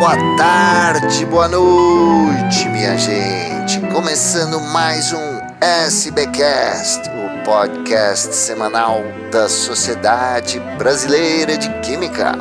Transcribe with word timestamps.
boa 0.00 0.16
tarde, 0.34 1.26
boa 1.26 1.46
noite, 1.46 2.66
minha 2.70 2.96
gente. 2.96 3.78
Começando 3.92 4.58
mais 4.58 5.12
um 5.12 5.40
SBcast, 5.60 7.02
o 7.10 7.44
podcast 7.44 8.34
semanal 8.34 9.02
da 9.30 9.46
Sociedade 9.46 10.58
Brasileira 10.78 11.58
de 11.58 11.68
Química. 11.80 12.32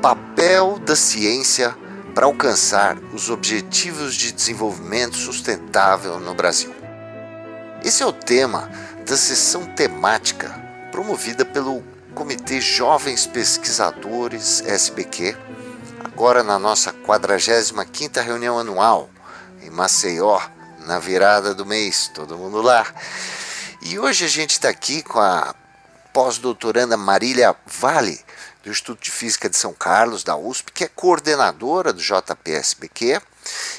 Papel 0.00 0.78
da 0.78 0.94
ciência 0.94 1.76
para 2.14 2.26
alcançar 2.26 2.96
os 3.12 3.28
Objetivos 3.28 4.14
de 4.14 4.30
Desenvolvimento 4.30 5.16
Sustentável 5.16 6.20
no 6.20 6.32
Brasil. 6.32 6.72
Esse 7.82 8.04
é 8.04 8.06
o 8.06 8.12
tema 8.12 8.70
da 9.04 9.16
sessão 9.16 9.64
temática 9.64 10.48
promovida 10.92 11.44
pelo 11.44 11.82
Comitê 12.14 12.60
Jovens 12.60 13.26
Pesquisadores 13.26 14.62
SBQ, 14.64 15.36
agora 16.04 16.44
na 16.44 16.60
nossa 16.60 16.92
45ª 16.92 18.22
reunião 18.22 18.56
anual 18.56 19.10
em 19.60 19.68
Maceió, 19.68 20.40
na 20.86 21.00
virada 21.00 21.54
do 21.54 21.66
mês, 21.66 22.08
todo 22.14 22.38
mundo 22.38 22.62
lá. 22.62 22.86
E 23.82 23.98
hoje 23.98 24.24
a 24.24 24.28
gente 24.28 24.52
está 24.52 24.68
aqui 24.68 25.02
com 25.02 25.18
a 25.18 25.54
pós-doutoranda 26.12 26.96
Marília 26.96 27.54
Vale, 27.66 28.20
do 28.62 28.70
Instituto 28.70 29.02
de 29.02 29.10
Física 29.10 29.50
de 29.50 29.56
São 29.56 29.74
Carlos, 29.74 30.22
da 30.22 30.36
USP, 30.36 30.70
que 30.72 30.84
é 30.84 30.88
coordenadora 30.88 31.92
do 31.92 32.00
JPSBQ, 32.00 33.20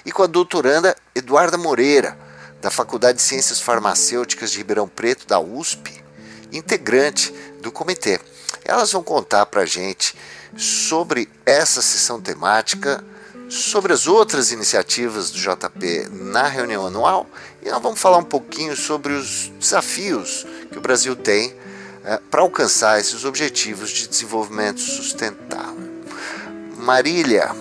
e 0.05 0.11
com 0.11 0.23
a 0.23 0.27
doutoranda 0.27 0.93
Eduarda 1.15 1.57
Moreira, 1.57 2.17
da 2.61 2.69
Faculdade 2.69 3.19
de 3.19 3.23
Ciências 3.23 3.61
Farmacêuticas 3.61 4.51
de 4.51 4.57
Ribeirão 4.57 4.89
Preto, 4.89 5.25
da 5.25 5.39
USP, 5.39 6.03
integrante 6.51 7.33
do 7.65 7.71
comitê. 7.71 8.19
Elas 8.63 8.91
vão 8.91 9.03
contar 9.03 9.45
para 9.47 9.61
a 9.61 9.65
gente 9.65 10.15
sobre 10.55 11.27
essa 11.45 11.81
sessão 11.81 12.21
temática, 12.21 13.03
sobre 13.49 13.91
as 13.91 14.07
outras 14.07 14.51
iniciativas 14.51 15.29
do 15.29 15.37
JP 15.37 16.09
na 16.11 16.47
reunião 16.47 16.85
anual 16.85 17.27
e 17.61 17.69
nós 17.69 17.81
vamos 17.81 17.99
falar 17.99 18.17
um 18.17 18.23
pouquinho 18.23 18.75
sobre 18.75 19.13
os 19.13 19.51
desafios 19.59 20.45
que 20.71 20.77
o 20.77 20.81
Brasil 20.81 21.15
tem 21.15 21.55
é, 22.03 22.19
para 22.29 22.41
alcançar 22.41 22.99
esses 22.99 23.25
objetivos 23.25 23.89
de 23.89 24.07
desenvolvimento 24.07 24.79
sustentável. 24.79 25.91
Marília, 26.77 27.51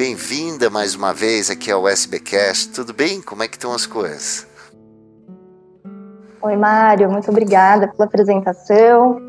Bem-vinda 0.00 0.70
mais 0.70 0.94
uma 0.94 1.12
vez 1.12 1.50
aqui 1.50 1.70
ao 1.70 1.86
SBcast. 1.86 2.70
Tudo 2.70 2.94
bem? 2.94 3.20
Como 3.20 3.42
é 3.42 3.48
que 3.48 3.56
estão 3.56 3.74
as 3.74 3.84
coisas? 3.84 4.46
Oi, 6.42 6.56
Mário. 6.56 7.10
Muito 7.10 7.30
obrigada 7.30 7.88
pela 7.88 8.06
apresentação. 8.06 9.20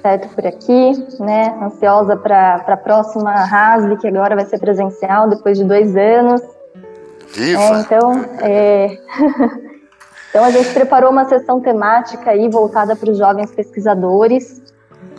Certo 0.00 0.34
por 0.34 0.46
aqui, 0.46 0.92
né? 1.20 1.54
Ansiosa 1.62 2.16
para 2.16 2.64
a 2.66 2.76
próxima 2.78 3.30
RASB, 3.44 3.98
que 3.98 4.08
agora 4.08 4.34
vai 4.34 4.46
ser 4.46 4.58
presencial 4.58 5.28
depois 5.28 5.58
de 5.58 5.64
dois 5.64 5.94
anos. 5.94 6.40
Viva! 7.34 7.60
É, 7.60 7.80
então, 7.80 8.24
é... 8.40 8.86
então, 10.30 10.42
a 10.42 10.50
gente 10.50 10.72
preparou 10.72 11.10
uma 11.10 11.26
sessão 11.26 11.60
temática 11.60 12.30
aí 12.30 12.48
voltada 12.48 12.96
para 12.96 13.10
os 13.10 13.18
jovens 13.18 13.50
pesquisadores 13.50 14.59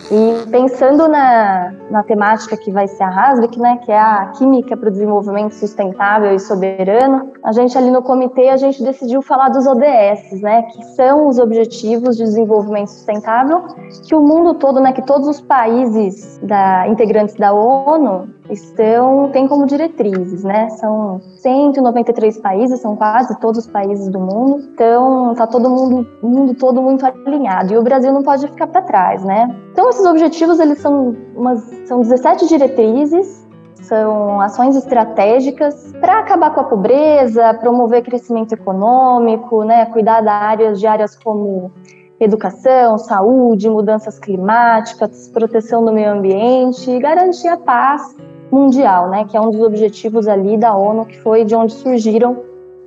e 0.10 0.50
pensando 0.50 1.08
na, 1.08 1.74
na 1.90 2.04
temática 2.04 2.58
que 2.58 2.72
vai 2.72 2.88
ser 2.88 3.04
a 3.04 3.10
RASBIC, 3.10 3.60
né, 3.60 3.78
que 3.78 3.92
é 3.92 4.00
a 4.00 4.28
Química 4.38 4.76
para 4.76 4.90
o 4.90 4.92
Desenvolvimento 4.92 5.54
Sustentável 5.54 6.34
e 6.34 6.40
Soberano, 6.40 7.32
a 7.44 7.52
gente 7.52 7.78
ali 7.78 7.92
no 7.92 8.02
comitê, 8.02 8.50
a 8.50 8.58
gente 8.58 8.82
decidiu 8.82 9.22
falar 9.22 9.50
dos 9.50 9.68
ODS, 9.68 10.42
né, 10.42 10.64
que 10.64 10.84
são 10.96 11.28
os 11.28 11.38
Objetivos 11.38 12.18
de 12.18 12.24
Desenvolvimento 12.24 12.90
Sustentável, 12.90 13.64
que 14.04 14.16
o 14.16 14.22
mundo 14.22 14.54
todo, 14.56 14.80
né, 14.80 14.94
que 14.94 15.02
todos 15.02 15.28
os 15.28 15.42
países 15.42 16.40
da, 16.44 16.88
integrantes 16.88 17.36
da 17.36 17.54
ONU 17.54 18.30
estão, 18.52 19.30
têm 19.30 19.48
como 19.48 19.66
diretrizes, 19.66 20.44
né, 20.44 20.70
são 20.72 21.22
193 21.38 22.40
países, 22.40 22.80
são 22.82 22.96
quase 22.96 23.40
todos 23.40 23.66
os 23.66 23.68
países 23.68 24.10
do 24.10 24.20
mundo, 24.20 24.70
então 24.74 25.34
tá 25.36 25.48
todo 25.48 25.70
mundo, 25.70 26.08
mundo 26.22 26.54
todo 26.56 26.82
muito 26.82 27.06
alinhado, 27.06 27.74
e 27.74 27.78
o 27.78 27.84
Brasil 27.84 28.12
não 28.12 28.24
pode 28.24 28.48
ficar 28.48 28.68
para 28.68 28.82
trás, 28.82 29.24
né. 29.24 29.56
Então 29.72 29.90
esses 29.90 30.06
objetivos, 30.06 30.60
eles 30.60 30.80
são, 30.80 31.16
umas, 31.36 31.62
são 31.86 32.02
17 32.02 32.48
diretrizes, 32.48 33.48
são 33.82 34.40
ações 34.40 34.76
estratégicas 34.76 35.92
para 36.00 36.20
acabar 36.20 36.54
com 36.54 36.60
a 36.60 36.64
pobreza, 36.66 37.54
promover 37.56 38.04
crescimento 38.04 38.54
econômico, 38.54 39.64
né, 39.64 39.86
cuidar 39.86 40.22
das 40.22 40.34
áreas 40.34 40.80
de 40.80 40.88
áreas 40.88 41.16
como 41.16 41.72
educação, 42.20 43.00
saúde, 43.00 43.68
mudanças 43.68 44.20
climáticas, 44.20 45.28
proteção 45.30 45.84
do 45.84 45.92
meio 45.92 46.12
ambiente 46.12 47.00
garantir 47.00 47.48
a 47.48 47.58
paz 47.58 48.16
mundial, 48.52 49.10
né, 49.10 49.26
que 49.26 49.38
é 49.38 49.42
um 49.42 49.50
dos 49.50 49.62
objetivos 49.62 50.28
ali 50.28 50.58
da 50.58 50.76
ONU, 50.76 51.06
que 51.06 51.20
foi 51.20 51.44
de 51.46 51.56
onde 51.56 51.74
surgiram 51.74 52.38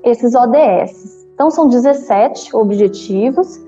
esses 0.03 0.35
ODS. 0.35 1.27
Então 1.35 1.51
são 1.51 1.69
17 1.69 2.55
objetivos 2.55 3.65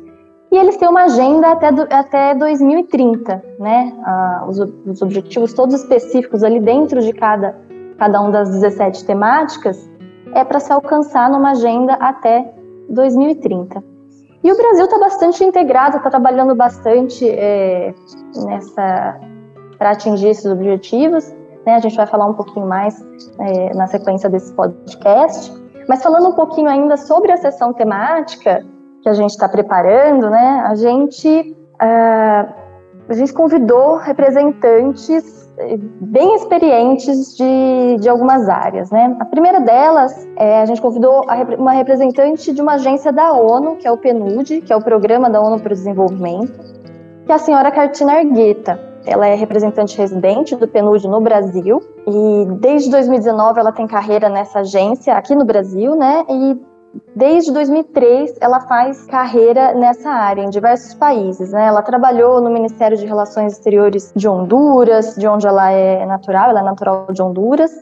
e 0.52 0.56
eles 0.56 0.76
têm 0.76 0.88
uma 0.88 1.04
agenda 1.04 1.50
até, 1.50 1.72
do, 1.72 1.82
até 1.90 2.34
2030, 2.34 3.44
né? 3.58 3.92
Ah, 4.04 4.44
os, 4.48 4.58
os, 4.58 5.02
objetivos 5.02 5.52
todos 5.52 5.74
específicos 5.74 6.44
ali 6.44 6.60
dentro 6.60 7.00
de 7.00 7.12
cada, 7.12 7.56
cada 7.98 8.22
um 8.22 8.30
das 8.30 8.50
17 8.50 9.04
temáticas 9.04 9.90
é 10.34 10.44
para 10.44 10.60
se 10.60 10.72
alcançar 10.72 11.28
numa 11.28 11.50
agenda 11.50 11.94
até 11.94 12.54
2030. 12.88 13.82
E 14.44 14.52
o 14.52 14.56
Brasil 14.56 14.84
está 14.84 14.98
bastante 14.98 15.42
integrado, 15.42 15.96
está 15.96 16.08
trabalhando 16.08 16.54
bastante 16.54 17.28
é, 17.28 17.92
nessa 18.44 19.18
para 19.76 19.90
atingir 19.90 20.28
esses 20.28 20.46
objetivos. 20.46 21.34
Né? 21.66 21.74
A 21.74 21.80
gente 21.80 21.96
vai 21.96 22.06
falar 22.06 22.26
um 22.26 22.34
pouquinho 22.34 22.66
mais 22.66 23.04
é, 23.40 23.74
na 23.74 23.86
sequência 23.88 24.30
desse 24.30 24.52
podcast. 24.54 25.52
Mas 25.88 26.02
falando 26.02 26.28
um 26.28 26.32
pouquinho 26.32 26.68
ainda 26.68 26.96
sobre 26.96 27.32
a 27.32 27.36
sessão 27.36 27.72
temática, 27.72 28.64
que 29.02 29.08
a 29.08 29.12
gente 29.12 29.30
está 29.30 29.48
preparando, 29.48 30.28
né, 30.30 30.64
a 30.66 30.74
gente, 30.74 31.56
uh, 31.74 32.52
a 33.08 33.12
gente 33.12 33.32
convidou 33.32 33.96
representantes 33.98 35.46
eh, 35.58 35.76
bem 35.78 36.34
experientes 36.34 37.36
de, 37.36 37.98
de 38.00 38.08
algumas 38.08 38.48
áreas, 38.48 38.90
né? 38.90 39.16
A 39.20 39.24
primeira 39.24 39.60
delas, 39.60 40.28
é, 40.36 40.60
a 40.60 40.66
gente 40.66 40.82
convidou 40.82 41.22
uma 41.56 41.72
representante 41.72 42.52
de 42.52 42.60
uma 42.60 42.74
agência 42.74 43.12
da 43.12 43.32
ONU, 43.32 43.76
que 43.76 43.86
é 43.86 43.92
o 43.92 43.96
PNUD, 43.96 44.62
que 44.62 44.72
é 44.72 44.76
o 44.76 44.82
Programa 44.82 45.30
da 45.30 45.40
ONU 45.40 45.60
para 45.60 45.72
o 45.72 45.74
Desenvolvimento, 45.74 46.58
que 47.24 47.32
é 47.32 47.34
a 47.34 47.38
senhora 47.38 47.70
Cartina 47.70 48.14
Argueta. 48.14 48.85
Ela 49.06 49.28
é 49.28 49.34
representante 49.34 49.96
residente 49.96 50.56
do 50.56 50.66
PNUD 50.66 51.06
no 51.06 51.20
Brasil 51.20 51.80
e 52.06 52.46
desde 52.58 52.90
2019 52.90 53.60
ela 53.60 53.72
tem 53.72 53.86
carreira 53.86 54.28
nessa 54.28 54.60
agência 54.60 55.14
aqui 55.14 55.34
no 55.34 55.44
Brasil, 55.44 55.94
né? 55.94 56.24
E 56.28 56.60
Desde 57.14 57.52
2003, 57.52 58.36
ela 58.40 58.60
faz 58.60 59.06
carreira 59.06 59.74
nessa 59.74 60.10
área, 60.10 60.42
em 60.42 60.50
diversos 60.50 60.94
países. 60.94 61.52
Né? 61.52 61.66
Ela 61.66 61.82
trabalhou 61.82 62.40
no 62.40 62.50
Ministério 62.50 62.96
de 62.96 63.06
Relações 63.06 63.52
Exteriores 63.52 64.12
de 64.14 64.28
Honduras, 64.28 65.14
de 65.16 65.26
onde 65.26 65.46
ela 65.46 65.70
é 65.70 66.04
natural, 66.06 66.50
ela 66.50 66.60
é 66.60 66.64
natural 66.64 67.06
de 67.12 67.22
Honduras. 67.22 67.72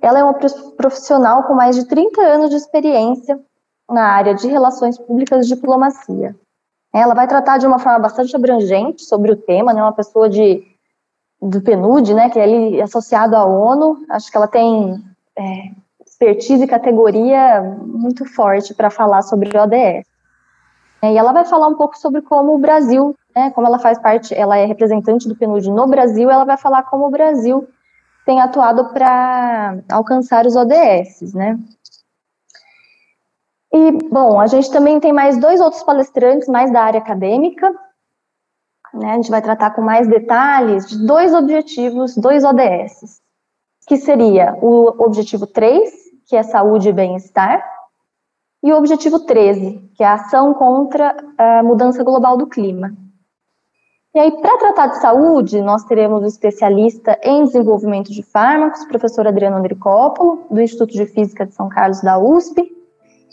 Ela 0.00 0.20
é 0.20 0.24
uma 0.24 0.34
profissional 0.76 1.44
com 1.44 1.54
mais 1.54 1.76
de 1.76 1.86
30 1.86 2.20
anos 2.22 2.50
de 2.50 2.56
experiência 2.56 3.38
na 3.90 4.04
área 4.04 4.34
de 4.34 4.46
relações 4.46 4.98
públicas 4.98 5.46
e 5.46 5.54
diplomacia. 5.54 6.36
Ela 6.92 7.14
vai 7.14 7.26
tratar 7.26 7.58
de 7.58 7.66
uma 7.66 7.78
forma 7.78 7.98
bastante 7.98 8.34
abrangente 8.34 9.02
sobre 9.02 9.32
o 9.32 9.36
tema, 9.36 9.72
né? 9.72 9.82
Uma 9.82 9.92
pessoa 9.92 10.28
de 10.28 10.62
do 11.40 11.60
PNUD, 11.60 12.14
né? 12.14 12.30
Que 12.30 12.38
é 12.38 12.42
ali 12.42 12.82
associado 12.82 13.36
à 13.36 13.44
ONU. 13.44 14.04
Acho 14.10 14.30
que 14.30 14.36
ela 14.36 14.48
tem 14.48 15.02
é, 15.36 15.70
expertise 16.04 16.64
e 16.64 16.68
categoria 16.68 17.62
muito 17.62 18.24
forte 18.24 18.74
para 18.74 18.90
falar 18.90 19.22
sobre 19.22 19.56
o 19.56 19.62
ODS. 19.62 20.06
E 21.02 21.16
ela 21.16 21.32
vai 21.32 21.44
falar 21.44 21.68
um 21.68 21.76
pouco 21.76 21.96
sobre 21.96 22.22
como 22.22 22.54
o 22.54 22.58
Brasil, 22.58 23.14
né, 23.34 23.50
como 23.50 23.66
ela 23.66 23.78
faz 23.78 23.98
parte, 24.00 24.34
ela 24.34 24.56
é 24.56 24.64
representante 24.64 25.28
do 25.28 25.36
PNUD 25.36 25.70
no 25.70 25.86
Brasil, 25.86 26.28
ela 26.28 26.44
vai 26.44 26.56
falar 26.56 26.82
como 26.84 27.06
o 27.06 27.10
Brasil 27.10 27.68
tem 28.26 28.40
atuado 28.40 28.86
para 28.86 29.78
alcançar 29.90 30.44
os 30.44 30.56
ODS, 30.56 31.32
né. 31.34 31.56
E, 33.72 33.92
bom, 34.08 34.40
a 34.40 34.46
gente 34.46 34.70
também 34.70 34.98
tem 34.98 35.12
mais 35.12 35.38
dois 35.38 35.60
outros 35.60 35.82
palestrantes, 35.82 36.48
mais 36.48 36.72
da 36.72 36.82
área 36.82 37.00
acadêmica, 37.00 37.70
né, 38.94 39.12
a 39.12 39.14
gente 39.16 39.30
vai 39.30 39.42
tratar 39.42 39.70
com 39.70 39.82
mais 39.82 40.08
detalhes 40.08 40.86
de 40.86 41.06
dois 41.06 41.34
objetivos, 41.34 42.16
dois 42.16 42.44
ODS, 42.44 43.20
que 43.86 43.96
seria 43.96 44.56
o 44.62 45.04
objetivo 45.04 45.46
3, 45.46 45.90
que 46.26 46.36
é 46.36 46.42
saúde 46.42 46.88
e 46.88 46.92
bem-estar, 46.92 47.62
e 48.62 48.72
o 48.72 48.76
objetivo 48.76 49.20
13, 49.20 49.90
que 49.94 50.02
é 50.02 50.06
a 50.06 50.14
ação 50.14 50.52
contra 50.54 51.16
a 51.36 51.62
mudança 51.62 52.02
global 52.02 52.36
do 52.36 52.46
clima. 52.46 52.92
E 54.14 54.18
aí, 54.18 54.32
para 54.40 54.56
tratar 54.56 54.86
de 54.88 55.00
saúde, 55.00 55.60
nós 55.60 55.84
teremos 55.84 56.22
o 56.22 56.26
especialista 56.26 57.18
em 57.22 57.44
desenvolvimento 57.44 58.10
de 58.10 58.22
fármacos, 58.22 58.84
professor 58.86 59.26
Adriano 59.26 59.58
Andricópolo, 59.58 60.46
do 60.50 60.60
Instituto 60.60 60.92
de 60.92 61.06
Física 61.06 61.46
de 61.46 61.54
São 61.54 61.68
Carlos 61.68 62.00
da 62.00 62.18
USP. 62.18 62.77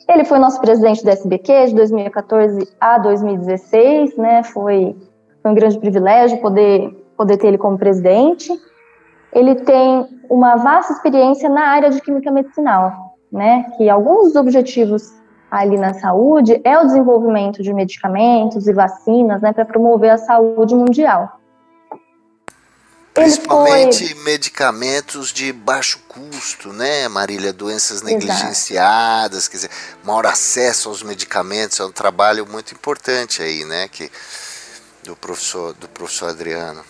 Ele 0.07 0.25
foi 0.25 0.39
nosso 0.39 0.59
presidente 0.61 1.03
do 1.03 1.09
SBQ 1.09 1.67
de 1.67 1.75
2014 1.75 2.67
a 2.79 2.97
2016, 2.99 4.17
né? 4.17 4.43
Foi, 4.43 4.95
foi 5.41 5.51
um 5.51 5.55
grande 5.55 5.79
privilégio 5.79 6.41
poder 6.41 7.05
poder 7.17 7.37
ter 7.37 7.47
ele 7.47 7.57
como 7.57 7.77
presidente. 7.77 8.51
Ele 9.33 9.55
tem 9.55 10.07
uma 10.29 10.55
vasta 10.57 10.93
experiência 10.93 11.49
na 11.49 11.67
área 11.67 11.89
de 11.89 12.01
química 12.01 12.31
medicinal, 12.31 13.15
né? 13.31 13.65
Que 13.77 13.89
alguns 13.89 14.33
dos 14.33 14.35
objetivos 14.35 15.13
ali 15.49 15.77
na 15.77 15.93
saúde 15.93 16.59
é 16.63 16.77
o 16.77 16.85
desenvolvimento 16.85 17.61
de 17.61 17.73
medicamentos 17.73 18.67
e 18.67 18.73
vacinas, 18.73 19.41
né, 19.41 19.53
para 19.53 19.63
promover 19.63 20.09
a 20.09 20.17
saúde 20.17 20.75
mundial. 20.75 21.39
Principalmente 23.15 24.13
foi... 24.13 24.23
medicamentos 24.23 25.31
de 25.31 25.53
baixo 25.53 25.99
custo, 26.07 26.73
né, 26.73 27.07
Marília? 27.07 27.53
Doenças 27.53 28.01
negligenciadas, 28.01 29.37
Exato. 29.37 29.51
quer 29.51 29.57
dizer, 29.57 29.69
maior 30.03 30.25
acesso 30.25 30.89
aos 30.89 31.01
medicamentos 31.01 31.79
é 31.79 31.85
um 31.85 31.93
trabalho 31.93 32.45
muito 32.45 32.73
importante 32.73 33.41
aí, 33.41 33.63
né, 33.63 33.87
que 33.87 34.11
do 35.05 35.15
professor 35.15 35.73
do 35.75 35.87
professor 35.87 36.29
Adriano. 36.29 36.81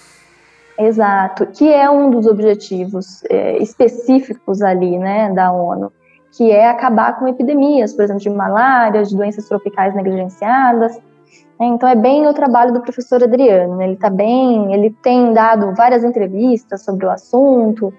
Exato, 0.79 1.45
que 1.45 1.71
é 1.71 1.89
um 1.89 2.09
dos 2.09 2.25
objetivos 2.25 3.23
é, 3.29 3.57
específicos 3.59 4.63
ali, 4.63 4.97
né, 4.97 5.31
da 5.31 5.51
ONU, 5.51 5.93
que 6.31 6.51
é 6.51 6.67
acabar 6.67 7.19
com 7.19 7.27
epidemias, 7.27 7.93
por 7.93 8.03
exemplo, 8.03 8.23
de 8.23 8.29
malária, 8.31 9.03
de 9.03 9.15
doenças 9.15 9.47
tropicais 9.47 9.93
negligenciadas? 9.93 10.97
Então 11.59 11.87
é 11.87 11.95
bem 11.95 12.27
o 12.27 12.33
trabalho 12.33 12.73
do 12.73 12.81
professor 12.81 13.23
Adriano. 13.23 13.77
Né? 13.77 13.85
Ele 13.85 13.93
está 13.93 14.09
bem, 14.09 14.73
ele 14.73 14.89
tem 15.01 15.33
dado 15.33 15.73
várias 15.73 16.03
entrevistas 16.03 16.83
sobre 16.83 17.05
o 17.05 17.09
assunto, 17.09 17.93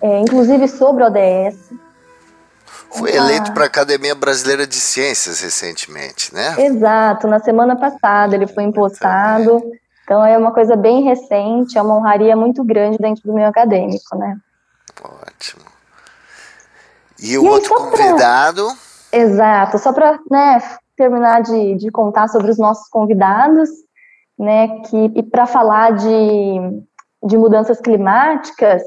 é, 0.00 0.20
inclusive 0.20 0.66
sobre 0.66 1.04
o 1.04 1.06
ODS. 1.06 1.72
Foi 2.90 3.14
eleito 3.14 3.52
para 3.52 3.64
a 3.64 3.66
Academia 3.66 4.14
Brasileira 4.14 4.66
de 4.66 4.76
Ciências 4.76 5.40
recentemente, 5.42 6.34
né? 6.34 6.54
Exato, 6.58 7.28
na 7.28 7.38
semana 7.38 7.76
passada 7.76 8.34
ele 8.34 8.46
foi 8.46 8.64
impostado. 8.64 9.62
Então 10.02 10.24
é 10.24 10.38
uma 10.38 10.52
coisa 10.52 10.74
bem 10.74 11.02
recente, 11.02 11.76
é 11.76 11.82
uma 11.82 11.94
honraria 11.94 12.34
muito 12.34 12.64
grande 12.64 12.96
dentro 12.98 13.22
do 13.24 13.34
meio 13.34 13.46
acadêmico, 13.46 14.16
né? 14.16 14.38
Ótimo. 15.04 15.64
E 17.20 17.36
o 17.36 17.44
e 17.44 17.48
outro 17.48 17.74
aí, 17.74 17.90
convidado? 17.90 18.64
Pra... 18.64 19.18
Exato, 19.20 19.78
só 19.78 19.92
para 19.92 20.18
né, 20.30 20.62
terminar 20.98 21.42
de, 21.42 21.76
de 21.76 21.90
contar 21.90 22.28
sobre 22.28 22.50
os 22.50 22.58
nossos 22.58 22.88
convidados, 22.88 23.70
né, 24.38 24.80
que, 24.82 25.12
e 25.14 25.22
para 25.22 25.46
falar 25.46 25.92
de, 25.92 26.82
de 27.24 27.38
mudanças 27.38 27.80
climáticas, 27.80 28.82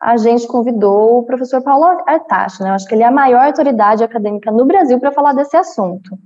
a 0.00 0.16
gente 0.16 0.46
convidou 0.48 1.20
o 1.20 1.22
professor 1.22 1.62
Paulo 1.62 1.84
Artacho, 2.06 2.62
né, 2.62 2.70
eu 2.70 2.74
acho 2.74 2.86
que 2.86 2.94
ele 2.94 3.04
é 3.04 3.06
a 3.06 3.12
maior 3.12 3.46
autoridade 3.46 4.02
acadêmica 4.02 4.50
no 4.50 4.66
Brasil 4.66 4.98
para 4.98 5.12
falar 5.12 5.32
desse 5.32 5.56
assunto. 5.56 6.18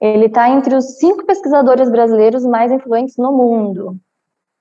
Ele 0.00 0.26
está 0.26 0.50
entre 0.50 0.74
os 0.74 0.98
cinco 0.98 1.24
pesquisadores 1.24 1.88
brasileiros 1.88 2.44
mais 2.44 2.72
influentes 2.72 3.16
no 3.16 3.32
mundo. 3.32 3.96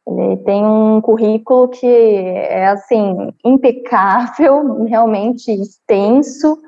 Ele 0.07 0.37
tem 0.37 0.63
um 0.63 1.01
currículo 1.01 1.67
que 1.69 1.87
é, 1.87 2.67
assim, 2.67 3.33
impecável, 3.43 4.83
realmente 4.85 5.51
extenso, 5.51 6.59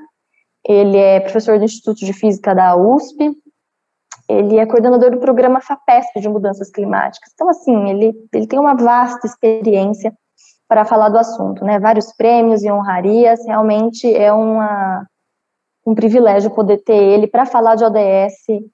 ele 0.65 0.97
é 0.97 1.19
professor 1.19 1.59
do 1.59 1.65
Instituto 1.65 2.05
de 2.05 2.13
Física 2.13 2.55
da 2.55 2.75
USP, 2.75 3.35
ele 4.27 4.57
é 4.57 4.65
coordenador 4.65 5.11
do 5.11 5.19
programa 5.19 5.61
FAPESP 5.61 6.21
de 6.21 6.29
mudanças 6.29 6.69
climáticas. 6.69 7.31
Então, 7.33 7.49
assim, 7.49 7.89
ele, 7.89 8.13
ele 8.33 8.47
tem 8.47 8.59
uma 8.59 8.75
vasta 8.75 9.27
experiência 9.27 10.13
para 10.67 10.85
falar 10.85 11.09
do 11.09 11.17
assunto, 11.17 11.63
né? 11.63 11.79
Vários 11.79 12.13
prêmios 12.13 12.63
e 12.63 12.71
honrarias, 12.71 13.45
realmente 13.45 14.11
é 14.13 14.31
uma, 14.31 15.05
um 15.85 15.93
privilégio 15.93 16.51
poder 16.51 16.77
ter 16.83 16.95
ele 16.95 17.27
para 17.27 17.45
falar 17.45 17.75
de 17.75 17.83
ODS 17.83 18.33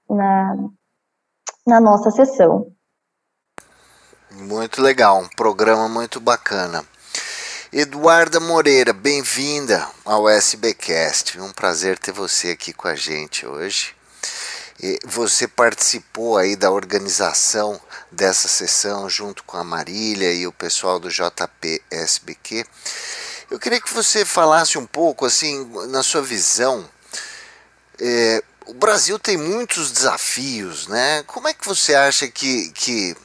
na, 0.10 0.56
na 1.66 1.80
nossa 1.80 2.12
sessão. 2.12 2.72
Muito 4.32 4.82
legal, 4.82 5.20
um 5.20 5.28
programa 5.30 5.90
muito 5.90 6.20
bacana. 6.20 6.86
Eduarda 7.74 8.40
Moreira, 8.40 8.94
bem-vinda 8.94 9.86
ao 10.06 10.30
SBcast. 10.30 11.40
Um 11.40 11.52
prazer 11.52 12.00
ter 12.00 12.12
você 12.12 12.52
aqui 12.52 12.72
com 12.72 12.88
a 12.88 12.96
gente 12.96 13.46
hoje. 13.46 13.99
Você 15.06 15.48
participou 15.48 16.38
aí 16.38 16.56
da 16.56 16.72
organização 16.72 17.80
dessa 18.10 18.48
sessão 18.48 19.10
junto 19.10 19.44
com 19.44 19.58
a 19.58 19.64
Marília 19.64 20.34
e 20.34 20.48
o 20.48 20.54
pessoal 20.54 21.00
do 21.00 21.10
JPSBQ. 21.10 22.66
Eu 23.52 23.60
queria 23.60 23.82
que 23.82 23.94
você 23.94 24.24
falasse 24.24 24.78
um 24.78 24.86
pouco, 24.86 25.26
assim, 25.26 25.70
na 25.90 26.02
sua 26.02 26.22
visão. 26.22 26.90
É, 28.00 28.44
o 28.68 28.74
Brasil 28.74 29.20
tem 29.20 29.36
muitos 29.36 29.92
desafios, 29.92 30.88
né? 30.88 31.24
Como 31.24 31.48
é 31.48 31.54
que 31.54 31.66
você 31.66 31.96
acha 31.96 32.28
que, 32.28 32.70
que 32.70 33.18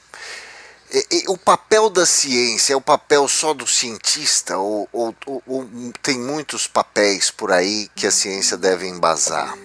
é, 0.91 1.05
o 1.29 1.37
papel 1.37 1.91
da 1.91 2.07
ciência 2.07 2.73
é 2.73 2.77
o 2.77 2.81
papel 2.81 3.29
só 3.29 3.53
do 3.53 3.67
cientista 3.67 4.57
ou, 4.57 4.89
ou, 4.93 5.15
ou, 5.47 5.69
tem 6.03 6.19
muitos 6.19 6.67
papéis 6.67 7.31
por 7.31 7.53
aí 7.53 7.91
que 7.95 8.07
a 8.07 8.11
ciência 8.11 8.57
deve 8.57 8.89
embasar? 8.89 9.57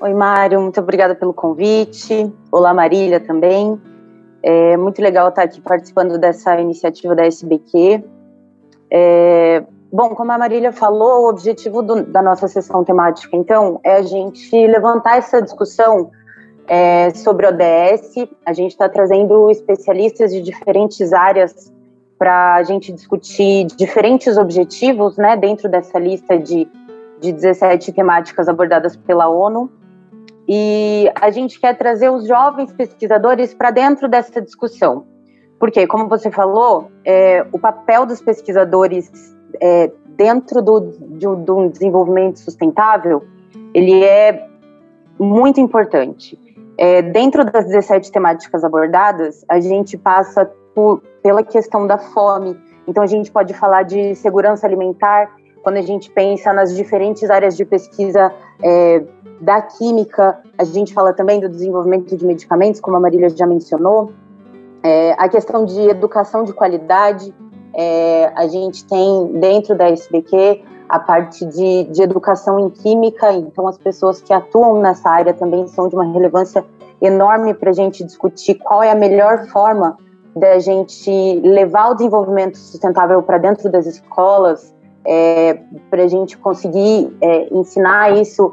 Oi, 0.00 0.14
Mário, 0.14 0.60
muito 0.60 0.80
obrigada 0.80 1.12
pelo 1.12 1.34
convite. 1.34 2.32
Olá, 2.52 2.72
Marília 2.72 3.18
também. 3.18 3.80
É 4.40 4.76
muito 4.76 5.02
legal 5.02 5.28
estar 5.28 5.42
aqui 5.42 5.60
participando 5.60 6.16
dessa 6.16 6.56
iniciativa 6.60 7.16
da 7.16 7.26
SBQ. 7.26 8.04
É, 8.92 9.64
bom, 9.92 10.10
como 10.14 10.30
a 10.30 10.38
Marília 10.38 10.70
falou, 10.70 11.24
o 11.24 11.28
objetivo 11.28 11.82
do, 11.82 12.04
da 12.04 12.22
nossa 12.22 12.46
sessão 12.46 12.84
temática, 12.84 13.36
então, 13.36 13.80
é 13.82 13.96
a 13.96 14.02
gente 14.02 14.54
levantar 14.68 15.18
essa 15.18 15.42
discussão 15.42 16.12
é, 16.68 17.10
sobre 17.10 17.48
ODS. 17.48 18.28
A 18.46 18.52
gente 18.52 18.70
está 18.70 18.88
trazendo 18.88 19.50
especialistas 19.50 20.32
de 20.32 20.40
diferentes 20.40 21.12
áreas 21.12 21.72
para 22.16 22.54
a 22.54 22.62
gente 22.62 22.92
discutir 22.92 23.66
diferentes 23.76 24.38
objetivos, 24.38 25.16
né, 25.16 25.36
dentro 25.36 25.68
dessa 25.68 25.98
lista 25.98 26.38
de, 26.38 26.68
de 27.20 27.32
17 27.32 27.92
temáticas 27.92 28.48
abordadas 28.48 28.96
pela 28.96 29.28
ONU. 29.28 29.68
E 30.48 31.10
a 31.14 31.30
gente 31.30 31.60
quer 31.60 31.76
trazer 31.76 32.08
os 32.08 32.26
jovens 32.26 32.72
pesquisadores 32.72 33.52
para 33.52 33.70
dentro 33.70 34.08
dessa 34.08 34.40
discussão. 34.40 35.04
Porque, 35.60 35.86
como 35.86 36.08
você 36.08 36.30
falou, 36.30 36.90
é, 37.04 37.44
o 37.52 37.58
papel 37.58 38.06
dos 38.06 38.22
pesquisadores 38.22 39.10
é, 39.60 39.90
dentro 40.16 40.62
do, 40.62 40.80
de, 40.80 41.26
do 41.44 41.68
desenvolvimento 41.68 42.38
sustentável, 42.38 43.22
ele 43.74 44.02
é 44.02 44.48
muito 45.18 45.60
importante. 45.60 46.38
É, 46.78 47.02
dentro 47.02 47.44
das 47.44 47.66
17 47.66 48.10
temáticas 48.10 48.64
abordadas, 48.64 49.44
a 49.50 49.60
gente 49.60 49.98
passa 49.98 50.50
por, 50.74 51.02
pela 51.22 51.42
questão 51.42 51.86
da 51.86 51.98
fome. 51.98 52.58
Então, 52.86 53.02
a 53.02 53.06
gente 53.06 53.30
pode 53.30 53.52
falar 53.52 53.82
de 53.82 54.14
segurança 54.14 54.66
alimentar, 54.66 55.28
quando 55.62 55.76
a 55.76 55.82
gente 55.82 56.10
pensa 56.10 56.52
nas 56.52 56.74
diferentes 56.74 57.28
áreas 57.28 57.56
de 57.56 57.64
pesquisa 57.64 58.32
é, 58.62 59.02
da 59.40 59.62
química, 59.62 60.40
a 60.56 60.64
gente 60.64 60.92
fala 60.92 61.12
também 61.12 61.40
do 61.40 61.48
desenvolvimento 61.48 62.16
de 62.16 62.26
medicamentos, 62.26 62.80
como 62.80 62.96
a 62.96 63.00
Marília 63.00 63.30
já 63.30 63.46
mencionou, 63.46 64.12
é, 64.82 65.12
a 65.18 65.28
questão 65.28 65.64
de 65.64 65.80
educação 65.88 66.44
de 66.44 66.52
qualidade, 66.52 67.34
é, 67.74 68.32
a 68.34 68.46
gente 68.46 68.84
tem 68.86 69.26
dentro 69.38 69.76
da 69.76 69.88
SBQ 69.90 70.62
a 70.88 70.98
parte 70.98 71.44
de, 71.44 71.84
de 71.84 72.02
educação 72.02 72.58
em 72.58 72.70
química, 72.70 73.32
então 73.32 73.68
as 73.68 73.76
pessoas 73.76 74.20
que 74.22 74.32
atuam 74.32 74.80
nessa 74.80 75.10
área 75.10 75.34
também 75.34 75.66
são 75.66 75.88
de 75.88 75.94
uma 75.94 76.04
relevância 76.04 76.64
enorme 77.00 77.54
para 77.54 77.70
a 77.70 77.72
gente 77.74 78.02
discutir 78.04 78.54
qual 78.54 78.82
é 78.82 78.90
a 78.90 78.94
melhor 78.94 79.46
forma 79.48 79.96
da 80.34 80.58
gente 80.58 81.10
levar 81.40 81.90
o 81.90 81.94
desenvolvimento 81.94 82.56
sustentável 82.56 83.22
para 83.22 83.38
dentro 83.38 83.70
das 83.70 83.86
escolas, 83.86 84.74
é, 85.04 85.60
para 85.90 86.04
a 86.04 86.08
gente 86.08 86.36
conseguir 86.38 87.16
é, 87.20 87.54
ensinar 87.54 88.16
isso 88.16 88.52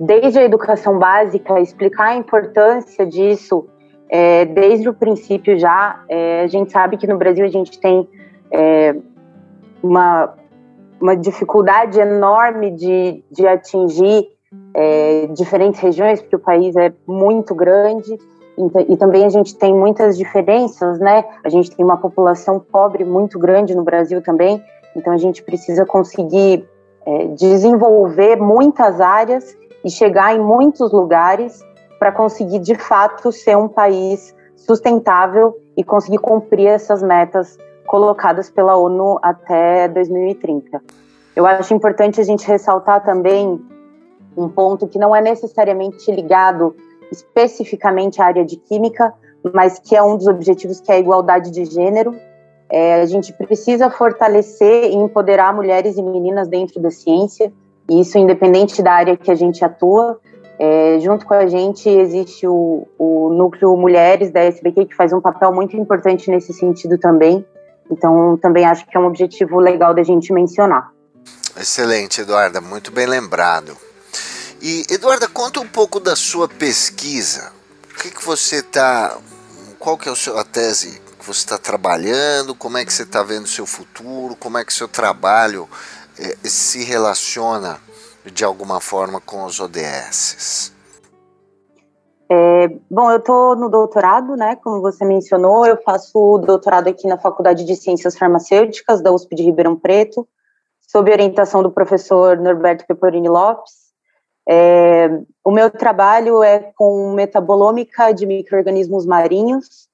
desde 0.00 0.38
a 0.38 0.44
educação 0.44 0.98
básica, 0.98 1.60
explicar 1.60 2.08
a 2.08 2.16
importância 2.16 3.04
disso 3.04 3.68
é, 4.08 4.46
desde 4.46 4.88
o 4.88 4.94
princípio 4.94 5.58
já. 5.58 6.02
É, 6.08 6.42
a 6.42 6.46
gente 6.46 6.72
sabe 6.72 6.96
que 6.96 7.06
no 7.06 7.18
Brasil 7.18 7.44
a 7.44 7.48
gente 7.48 7.78
tem 7.78 8.08
é, 8.50 8.96
uma, 9.82 10.34
uma 10.98 11.14
dificuldade 11.14 12.00
enorme 12.00 12.70
de, 12.70 13.22
de 13.30 13.46
atingir 13.46 14.28
é, 14.74 15.26
diferentes 15.28 15.78
regiões, 15.80 16.20
porque 16.22 16.36
o 16.36 16.40
país 16.40 16.74
é 16.76 16.92
muito 17.06 17.54
grande 17.54 18.18
e, 18.88 18.96
também 18.96 19.24
a 19.24 19.28
gente 19.28 19.56
tem 19.56 19.74
muitas 19.74 20.18
diferenças, 20.18 20.98
né? 20.98 21.24
A 21.42 21.48
gente 21.48 21.74
tem 21.74 21.84
uma 21.84 21.96
população 21.96 22.60
pobre 22.60 23.04
muito 23.04 23.38
grande 23.38 23.74
no 23.74 23.82
Brasil 23.82 24.20
também, 24.20 24.62
então 24.94 25.12
a 25.12 25.16
gente 25.16 25.42
precisa 25.42 25.86
conseguir 25.86 26.68
é, 27.06 27.26
desenvolver 27.28 28.36
muitas 28.36 29.00
áreas 29.00 29.56
e 29.84 29.90
chegar 29.90 30.34
em 30.34 30.40
muitos 30.40 30.92
lugares 30.92 31.64
para 31.98 32.12
conseguir 32.12 32.58
de 32.58 32.74
fato 32.74 33.30
ser 33.30 33.56
um 33.56 33.68
país 33.68 34.34
sustentável 34.56 35.56
e 35.76 35.84
conseguir 35.84 36.18
cumprir 36.18 36.66
essas 36.66 37.02
metas 37.02 37.58
colocadas 37.86 38.50
pela 38.50 38.76
ONU 38.76 39.18
até 39.22 39.88
2030. 39.88 40.80
Eu 41.34 41.46
acho 41.46 41.74
importante 41.74 42.20
a 42.20 42.24
gente 42.24 42.46
ressaltar 42.46 43.04
também 43.04 43.60
um 44.36 44.48
ponto 44.48 44.86
que 44.86 44.98
não 44.98 45.14
é 45.14 45.20
necessariamente 45.20 46.10
ligado 46.10 46.74
especificamente 47.10 48.22
à 48.22 48.26
área 48.26 48.44
de 48.44 48.56
química, 48.56 49.12
mas 49.52 49.78
que 49.78 49.96
é 49.96 50.02
um 50.02 50.16
dos 50.16 50.26
objetivos 50.26 50.80
que 50.80 50.92
é 50.92 50.96
a 50.96 50.98
igualdade 50.98 51.50
de 51.50 51.64
gênero. 51.64 52.14
É, 52.68 53.00
a 53.00 53.06
gente 53.06 53.32
precisa 53.32 53.90
fortalecer 53.90 54.84
e 54.84 54.94
empoderar 54.94 55.52
mulheres 55.52 55.96
e 55.96 56.02
meninas 56.02 56.46
dentro 56.46 56.80
da 56.80 56.90
ciência, 56.90 57.52
isso 57.98 58.16
independente 58.18 58.82
da 58.82 58.92
área 58.92 59.16
que 59.16 59.30
a 59.30 59.34
gente 59.34 59.64
atua. 59.64 60.20
É, 60.58 60.98
junto 61.00 61.24
com 61.24 61.32
a 61.32 61.46
gente 61.46 61.88
existe 61.88 62.46
o, 62.46 62.86
o 62.98 63.30
núcleo 63.30 63.74
Mulheres 63.76 64.30
da 64.30 64.40
SBQ, 64.40 64.86
que 64.86 64.94
faz 64.94 65.12
um 65.12 65.20
papel 65.20 65.52
muito 65.52 65.74
importante 65.76 66.30
nesse 66.30 66.52
sentido 66.52 66.98
também. 66.98 67.44
Então, 67.90 68.36
também 68.36 68.64
acho 68.64 68.86
que 68.86 68.96
é 68.96 69.00
um 69.00 69.06
objetivo 69.06 69.58
legal 69.58 69.92
da 69.94 70.02
gente 70.02 70.32
mencionar. 70.32 70.92
Excelente, 71.56 72.20
Eduarda, 72.20 72.60
muito 72.60 72.92
bem 72.92 73.06
lembrado. 73.06 73.76
E, 74.62 74.84
Eduarda, 74.90 75.26
conta 75.26 75.58
um 75.60 75.66
pouco 75.66 75.98
da 75.98 76.14
sua 76.14 76.46
pesquisa. 76.46 77.50
O 77.90 78.02
que, 78.02 78.10
que 78.10 78.24
você 78.24 78.56
está. 78.56 79.16
Qual 79.78 79.96
que 79.96 80.08
é 80.08 80.12
a 80.12 80.14
sua 80.14 80.44
tese 80.44 81.00
que 81.18 81.26
você 81.26 81.40
está 81.40 81.56
trabalhando? 81.56 82.54
Como 82.54 82.76
é 82.76 82.84
que 82.84 82.92
você 82.92 83.02
está 83.02 83.22
vendo 83.22 83.44
o 83.44 83.48
seu 83.48 83.64
futuro? 83.64 84.36
Como 84.36 84.58
é 84.58 84.64
que 84.64 84.70
o 84.70 84.74
seu 84.74 84.86
trabalho 84.86 85.68
se 86.44 86.84
relaciona 86.84 87.80
de 88.32 88.44
alguma 88.44 88.80
forma 88.80 89.20
com 89.20 89.44
os 89.44 89.60
ODS? 89.60 90.72
É, 92.32 92.68
bom, 92.88 93.10
eu 93.10 93.18
estou 93.18 93.56
no 93.56 93.68
doutorado, 93.68 94.36
né? 94.36 94.54
Como 94.62 94.80
você 94.80 95.04
mencionou, 95.04 95.66
eu 95.66 95.76
faço 95.82 96.38
doutorado 96.38 96.86
aqui 96.86 97.08
na 97.08 97.18
Faculdade 97.18 97.64
de 97.64 97.74
Ciências 97.74 98.16
Farmacêuticas 98.16 99.02
da 99.02 99.10
USP 99.10 99.34
de 99.34 99.42
Ribeirão 99.42 99.74
Preto, 99.74 100.28
sob 100.80 101.10
orientação 101.10 101.60
do 101.60 101.72
professor 101.72 102.36
Norberto 102.36 102.86
Peporini 102.86 103.28
Lopes. 103.28 103.72
É, 104.48 105.08
o 105.44 105.50
meu 105.50 105.70
trabalho 105.70 106.42
é 106.42 106.70
com 106.76 107.12
metabolômica 107.14 108.12
de 108.12 108.26
microrganismos 108.26 109.04
marinhos, 109.04 109.88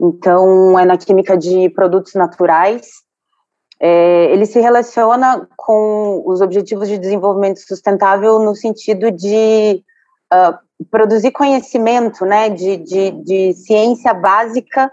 então 0.00 0.78
é 0.78 0.86
na 0.86 0.96
química 0.96 1.36
de 1.36 1.68
produtos 1.70 2.14
naturais. 2.14 2.88
É, 3.84 4.32
ele 4.32 4.46
se 4.46 4.60
relaciona 4.60 5.48
com 5.56 6.22
os 6.24 6.40
objetivos 6.40 6.86
de 6.86 6.98
desenvolvimento 6.98 7.58
sustentável 7.58 8.38
no 8.38 8.54
sentido 8.54 9.10
de 9.10 9.82
uh, 10.32 10.86
produzir 10.88 11.32
conhecimento, 11.32 12.24
né, 12.24 12.48
de, 12.48 12.76
de, 12.76 13.10
de 13.10 13.52
ciência 13.54 14.14
básica, 14.14 14.88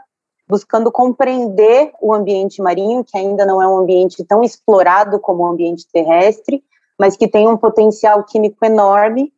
buscando 0.48 0.92
compreender 0.92 1.92
o 2.02 2.12
ambiente 2.12 2.64
marinho, 2.64 3.04
que 3.04 3.16
ainda 3.16 3.46
não 3.46 3.62
é 3.62 3.68
um 3.68 3.78
ambiente 3.78 4.24
tão 4.24 4.44
explorado 4.44 5.20
como 5.20 5.44
o 5.44 5.48
ambiente 5.48 5.86
terrestre, 5.94 6.64
mas 6.98 7.16
que 7.16 7.28
tem 7.28 7.48
um 7.48 7.56
potencial 7.56 8.24
químico 8.24 8.66
enorme. 8.66 9.32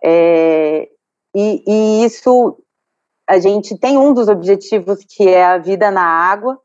É, 0.00 0.88
e, 1.34 1.64
e, 1.66 2.04
isso, 2.04 2.56
a 3.28 3.40
gente 3.40 3.76
tem 3.76 3.98
um 3.98 4.14
dos 4.14 4.28
objetivos 4.28 5.04
que 5.04 5.28
é 5.28 5.44
a 5.44 5.58
vida 5.58 5.90
na 5.90 6.04
água, 6.04 6.56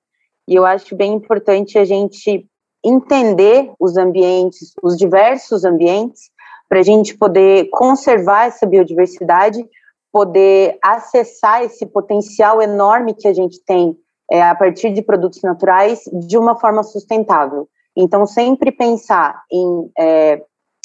e 0.48 0.56
eu 0.56 0.66
acho 0.66 0.96
bem 0.96 1.14
importante 1.14 1.78
a 1.78 1.84
gente 1.84 2.48
entender 2.84 3.72
os 3.80 3.98
ambientes, 3.98 4.74
os 4.82 4.96
diversos 4.96 5.66
ambientes, 5.66 6.30
para 6.70 6.80
a 6.80 6.84
gente 6.84 7.18
poder 7.18 7.70
conservar 7.70 8.46
essa 8.48 8.66
biodiversidade, 8.66 9.66
poder 10.12 10.78
acessar 10.84 11.64
esse 11.64 11.86
potencial 11.86 12.62
enorme 12.62 13.14
que 13.14 13.28
a 13.28 13.34
gente 13.34 13.60
tem 13.66 13.98
é, 14.30 14.42
a 14.42 14.56
partir 14.56 14.92
de 14.92 15.02
produtos 15.02 15.42
naturais 15.42 16.02
de 16.14 16.38
uma 16.38 16.58
forma 16.60 16.84
sustentável. 16.84 17.68
Então, 17.96 18.26
sempre 18.26 18.72
pensar 18.72 19.42
em 19.52 19.92
é, 19.98 20.42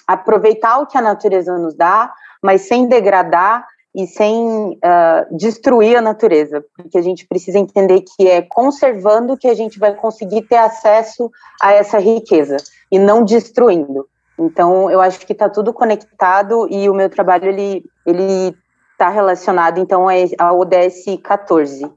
aproveitar 0.07 0.79
o 0.79 0.87
que 0.87 0.97
a 0.97 1.03
natureza 1.03 1.57
nos 1.59 1.75
dá, 1.75 2.13
mas 2.43 2.63
sem 2.63 2.87
degradar 2.87 3.67
e 3.95 4.07
sem 4.07 4.39
uh, 4.39 5.37
destruir 5.37 5.97
a 5.97 6.01
natureza, 6.01 6.65
porque 6.77 6.97
a 6.97 7.03
gente 7.03 7.27
precisa 7.27 7.59
entender 7.59 8.01
que 8.01 8.27
é 8.27 8.41
conservando 8.41 9.37
que 9.37 9.49
a 9.49 9.55
gente 9.55 9.79
vai 9.79 9.95
conseguir 9.95 10.43
ter 10.43 10.57
acesso 10.57 11.31
a 11.61 11.73
essa 11.73 11.99
riqueza 11.99 12.57
e 12.91 12.99
não 12.99 13.23
destruindo. 13.23 14.09
Então, 14.39 14.91
eu 14.91 15.01
acho 15.01 15.19
que 15.21 15.33
está 15.33 15.49
tudo 15.49 15.75
conectado 15.75 16.67
e 16.71 16.89
o 16.89 16.95
meu 16.95 17.11
trabalho 17.11 17.49
ele 17.49 17.85
ele 18.07 18.57
está 18.93 19.09
relacionado 19.09 19.79
então 19.79 20.07
ao 20.39 20.61
ODS 20.61 21.21
14. 21.23 21.91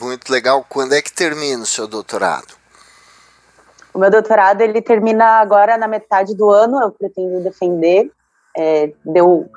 Muito 0.00 0.30
legal. 0.30 0.64
Quando 0.68 0.94
é 0.94 1.02
que 1.02 1.12
termina 1.12 1.62
o 1.62 1.66
seu 1.66 1.86
doutorado? 1.86 2.54
O 3.94 3.98
meu 3.98 4.10
doutorado 4.10 4.60
ele 4.60 4.82
termina 4.82 5.40
agora 5.40 5.78
na 5.78 5.86
metade 5.86 6.34
do 6.34 6.50
ano. 6.50 6.80
Eu 6.80 6.90
pretendo 6.90 7.42
defender. 7.42 8.10
É, 8.56 8.92
deu 9.04 9.48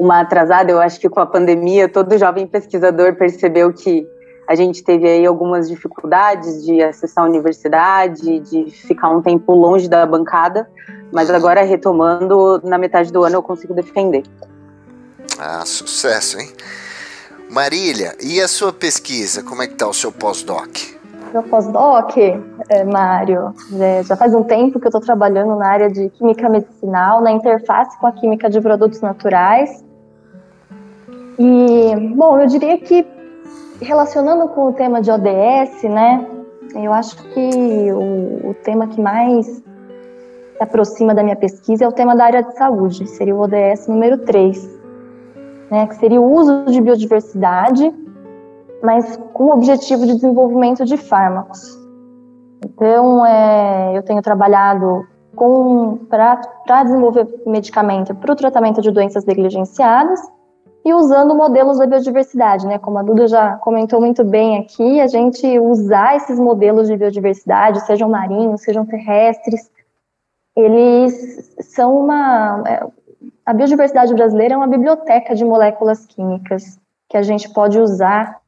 uma 0.00 0.20
atrasada. 0.20 0.72
Eu 0.72 0.80
acho 0.80 0.98
que 0.98 1.10
com 1.10 1.20
a 1.20 1.26
pandemia 1.26 1.86
todo 1.86 2.16
jovem 2.16 2.46
pesquisador 2.46 3.14
percebeu 3.16 3.70
que 3.70 4.08
a 4.48 4.54
gente 4.54 4.82
teve 4.82 5.06
aí 5.06 5.26
algumas 5.26 5.68
dificuldades 5.68 6.64
de 6.64 6.82
acessar 6.82 7.22
a 7.22 7.28
universidade, 7.28 8.40
de 8.40 8.70
ficar 8.70 9.10
um 9.10 9.20
tempo 9.20 9.52
longe 9.52 9.88
da 9.88 10.04
bancada, 10.06 10.68
mas 11.12 11.30
agora 11.30 11.62
retomando, 11.62 12.60
na 12.64 12.78
metade 12.78 13.12
do 13.12 13.22
ano 13.22 13.36
eu 13.36 13.42
consigo 13.42 13.74
defender. 13.74 14.24
Ah, 15.38 15.62
sucesso, 15.64 16.40
hein? 16.40 16.50
Marília, 17.50 18.16
e 18.20 18.40
a 18.40 18.48
sua 18.48 18.72
pesquisa? 18.72 19.42
Como 19.42 19.62
é 19.62 19.68
que 19.68 19.74
tá 19.74 19.86
o 19.86 19.94
seu 19.94 20.10
pós-doc? 20.10 20.78
Meu 21.32 21.42
pós-doc, 21.44 22.16
é, 22.16 22.84
Mário, 22.84 23.54
é, 23.78 24.02
já 24.02 24.16
faz 24.16 24.34
um 24.34 24.42
tempo 24.42 24.80
que 24.80 24.86
eu 24.86 24.88
estou 24.90 25.00
trabalhando 25.00 25.54
na 25.56 25.68
área 25.68 25.88
de 25.88 26.08
química 26.10 26.48
medicinal, 26.48 27.20
na 27.20 27.30
interface 27.30 27.96
com 27.98 28.06
a 28.06 28.12
química 28.12 28.50
de 28.50 28.60
produtos 28.60 29.00
naturais. 29.00 29.84
E, 31.42 31.96
bom, 32.16 32.38
eu 32.38 32.46
diria 32.46 32.76
que 32.76 33.06
relacionando 33.80 34.46
com 34.48 34.66
o 34.66 34.72
tema 34.74 35.00
de 35.00 35.10
ODS, 35.10 35.84
né, 35.84 36.28
eu 36.74 36.92
acho 36.92 37.16
que 37.32 37.90
o, 37.92 38.50
o 38.50 38.54
tema 38.62 38.86
que 38.86 39.00
mais 39.00 39.46
se 39.46 39.64
aproxima 40.60 41.14
da 41.14 41.22
minha 41.22 41.36
pesquisa 41.36 41.86
é 41.86 41.88
o 41.88 41.92
tema 41.92 42.14
da 42.14 42.26
área 42.26 42.42
de 42.42 42.54
saúde, 42.58 43.06
seria 43.06 43.34
o 43.34 43.40
ODS 43.40 43.88
número 43.88 44.18
3, 44.18 44.80
né, 45.70 45.86
que 45.86 45.94
seria 45.94 46.20
o 46.20 46.30
uso 46.30 46.66
de 46.66 46.78
biodiversidade, 46.78 47.90
mas 48.82 49.16
com 49.32 49.44
o 49.44 49.52
objetivo 49.54 50.04
de 50.04 50.16
desenvolvimento 50.16 50.84
de 50.84 50.98
fármacos. 50.98 51.74
Então, 52.62 53.24
é, 53.24 53.96
eu 53.96 54.02
tenho 54.02 54.20
trabalhado 54.20 55.06
para 56.10 56.82
desenvolver 56.82 57.26
medicamento 57.46 58.14
para 58.14 58.30
o 58.30 58.36
tratamento 58.36 58.82
de 58.82 58.90
doenças 58.90 59.24
negligenciadas 59.24 60.20
e 60.84 60.94
usando 60.94 61.34
modelos 61.34 61.78
da 61.78 61.86
biodiversidade, 61.86 62.66
né? 62.66 62.78
Como 62.78 62.98
a 62.98 63.02
Duda 63.02 63.28
já 63.28 63.56
comentou 63.56 64.00
muito 64.00 64.24
bem 64.24 64.58
aqui, 64.58 65.00
a 65.00 65.06
gente 65.06 65.58
usar 65.58 66.16
esses 66.16 66.38
modelos 66.38 66.88
de 66.88 66.96
biodiversidade, 66.96 67.84
sejam 67.84 68.08
marinhos, 68.08 68.62
sejam 68.62 68.86
terrestres, 68.86 69.70
eles 70.56 71.54
são 71.60 71.98
uma. 71.98 72.62
É, 72.66 72.86
a 73.44 73.52
biodiversidade 73.52 74.14
brasileira 74.14 74.54
é 74.54 74.56
uma 74.56 74.66
biblioteca 74.66 75.34
de 75.34 75.44
moléculas 75.44 76.06
químicas 76.06 76.78
que 77.08 77.16
a 77.16 77.22
gente 77.22 77.52
pode 77.52 77.78
usar 77.78 78.40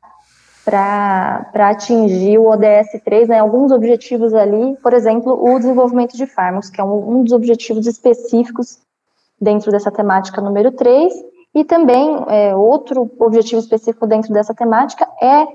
para 0.65 1.69
atingir 1.69 2.39
o 2.39 2.47
ODS 2.47 3.03
3, 3.05 3.29
né, 3.29 3.41
alguns 3.41 3.73
objetivos 3.73 4.33
ali, 4.33 4.77
por 4.77 4.93
exemplo, 4.95 5.33
o 5.33 5.59
desenvolvimento 5.59 6.17
de 6.17 6.25
fármacos, 6.25 6.71
que 6.71 6.81
é 6.81 6.85
um, 6.85 7.19
um 7.19 7.25
dos 7.25 7.33
objetivos 7.33 7.85
específicos 7.87 8.79
dentro 9.41 9.73
dessa 9.73 9.91
temática 9.91 10.41
número 10.41 10.71
3, 10.71 11.13
e 11.55 11.65
também, 11.65 12.25
é, 12.29 12.55
outro 12.55 13.11
objetivo 13.19 13.61
específico 13.61 14.07
dentro 14.07 14.33
dessa 14.33 14.55
temática 14.55 15.07
é, 15.21 15.47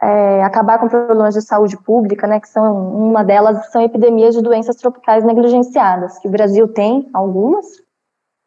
é, 0.00 0.44
acabar 0.44 0.78
com 0.78 0.88
problemas 0.88 1.34
de 1.34 1.42
saúde 1.42 1.76
pública, 1.76 2.26
né, 2.26 2.38
que 2.38 2.48
são, 2.48 2.94
uma 2.94 3.24
delas 3.24 3.70
são 3.72 3.82
epidemias 3.82 4.34
de 4.34 4.42
doenças 4.42 4.76
tropicais 4.76 5.24
negligenciadas, 5.24 6.18
que 6.18 6.28
o 6.28 6.30
Brasil 6.30 6.68
tem 6.68 7.08
algumas, 7.12 7.66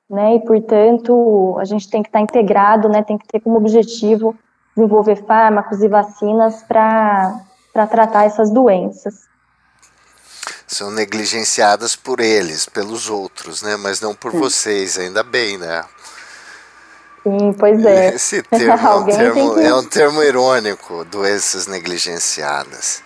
né, 0.10 0.36
e, 0.36 0.40
portanto, 0.40 1.58
a 1.60 1.66
gente 1.66 1.90
tem 1.90 2.02
que 2.02 2.10
estar 2.10 2.22
integrado, 2.22 2.88
né, 2.88 3.04
tem 3.04 3.18
que 3.18 3.28
ter 3.28 3.42
como 3.42 3.58
objetivo 3.58 4.36
desenvolver 4.76 5.18
fármacos 5.26 5.84
e 5.84 5.90
vacinas 5.90 6.64
para 6.64 7.42
tratar 7.74 8.24
essas 8.24 8.50
doenças 8.50 9.30
são 10.74 10.90
negligenciadas 10.90 11.98
por 11.98 12.22
eles, 12.22 12.66
pelos 12.66 13.10
outros, 13.10 13.62
né? 13.62 13.76
Mas 13.76 14.00
não 14.00 14.16
por 14.16 14.32
vocês, 14.32 14.98
ainda 14.98 15.22
bem, 15.22 15.58
né? 15.58 15.84
Sim, 17.24 17.54
pois 17.54 17.86
é. 17.86 18.16
Esse 18.16 18.42
termo, 18.42 18.74
é, 18.74 18.96
um 18.96 19.06
termo 19.06 19.54
que... 19.54 19.62
é 19.62 19.76
um 19.76 19.84
termo 19.84 20.24
irônico, 20.24 21.06
doenças 21.06 21.68
negligenciadas. 21.68 23.04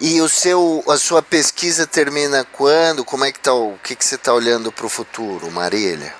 E 0.00 0.20
o 0.20 0.28
seu, 0.28 0.84
a 0.88 0.96
sua 0.96 1.20
pesquisa 1.20 1.86
termina 1.86 2.46
quando? 2.52 3.04
Como 3.04 3.24
é 3.24 3.32
que 3.32 3.40
tá 3.40 3.52
o 3.52 3.74
que, 3.82 3.96
que 3.96 4.04
você 4.04 4.14
está 4.14 4.32
olhando 4.32 4.70
para 4.70 4.86
o 4.86 4.88
futuro, 4.88 5.50
Marília? 5.50 6.12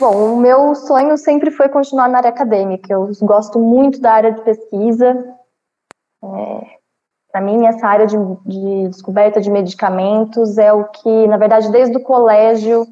Bom, 0.00 0.34
o 0.34 0.40
meu 0.40 0.74
sonho 0.74 1.18
sempre 1.18 1.50
foi 1.50 1.68
continuar 1.68 2.08
na 2.08 2.18
área 2.18 2.30
acadêmica. 2.30 2.92
Eu 2.92 3.10
gosto 3.20 3.58
muito 3.58 4.00
da 4.00 4.12
área 4.12 4.32
de 4.32 4.40
pesquisa. 4.42 5.36
É, 6.24 6.60
para 7.30 7.42
mim, 7.42 7.66
essa 7.66 7.86
área 7.86 8.06
de, 8.06 8.16
de 8.46 8.88
descoberta 8.88 9.38
de 9.40 9.50
medicamentos 9.50 10.56
é 10.56 10.72
o 10.72 10.84
que, 10.84 11.26
na 11.26 11.36
verdade, 11.36 11.70
desde 11.70 11.96
o 11.96 12.02
colégio 12.02 12.86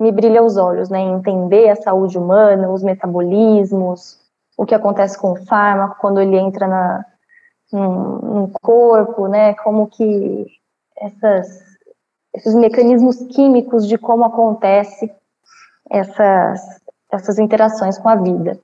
me 0.00 0.12
brilha 0.12 0.42
os 0.42 0.56
olhos, 0.56 0.88
né? 0.88 1.00
Entender 1.00 1.70
a 1.70 1.76
saúde 1.76 2.16
humana, 2.18 2.70
os 2.70 2.82
metabolismos, 2.82 4.20
o 4.56 4.64
que 4.64 4.74
acontece 4.74 5.18
com 5.18 5.32
o 5.32 5.46
fármaco 5.46 5.98
quando 6.00 6.20
ele 6.20 6.36
entra 6.36 6.66
na, 6.66 7.04
no, 7.72 8.18
no 8.18 8.50
corpo, 8.60 9.26
né? 9.26 9.54
Como 9.54 9.88
que 9.88 10.46
essas, 10.96 11.62
esses 12.34 12.54
mecanismos 12.54 13.16
químicos 13.26 13.86
de 13.86 13.98
como 13.98 14.24
acontece 14.24 15.12
essas, 15.90 16.80
essas 17.10 17.38
interações 17.38 17.98
com 17.98 18.08
a 18.08 18.16
vida. 18.16 18.58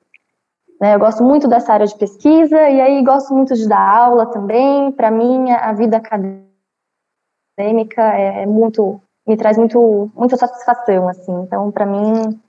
Né, 0.80 0.94
eu 0.94 0.98
gosto 0.98 1.22
muito 1.22 1.46
dessa 1.48 1.72
área 1.72 1.86
de 1.86 1.96
pesquisa 1.96 2.68
e 2.68 2.80
aí 2.80 3.02
gosto 3.04 3.32
muito 3.32 3.54
de 3.54 3.68
dar 3.68 3.96
aula 3.96 4.26
também. 4.26 4.90
Para 4.92 5.10
mim, 5.10 5.50
a 5.50 5.72
vida 5.72 5.96
acadêmica 5.96 6.42
é, 8.16 8.42
é 8.42 8.46
muito 8.46 9.00
me 9.26 9.36
traz 9.36 9.56
muito 9.56 10.10
muita 10.14 10.36
satisfação 10.36 11.08
assim. 11.08 11.32
Então, 11.42 11.70
para 11.70 11.86
mim, 11.86 12.40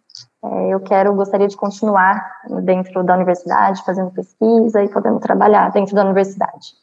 é, 0.43 0.73
eu 0.73 0.79
quero 0.79 1.13
gostaria 1.13 1.47
de 1.47 1.55
continuar 1.55 2.41
dentro 2.63 3.03
da 3.03 3.15
universidade, 3.15 3.83
fazendo 3.85 4.11
pesquisa 4.11 4.83
e 4.83 4.89
podendo 4.89 5.19
trabalhar 5.19 5.71
dentro 5.71 5.95
da 5.95 6.03
universidade. 6.03 6.73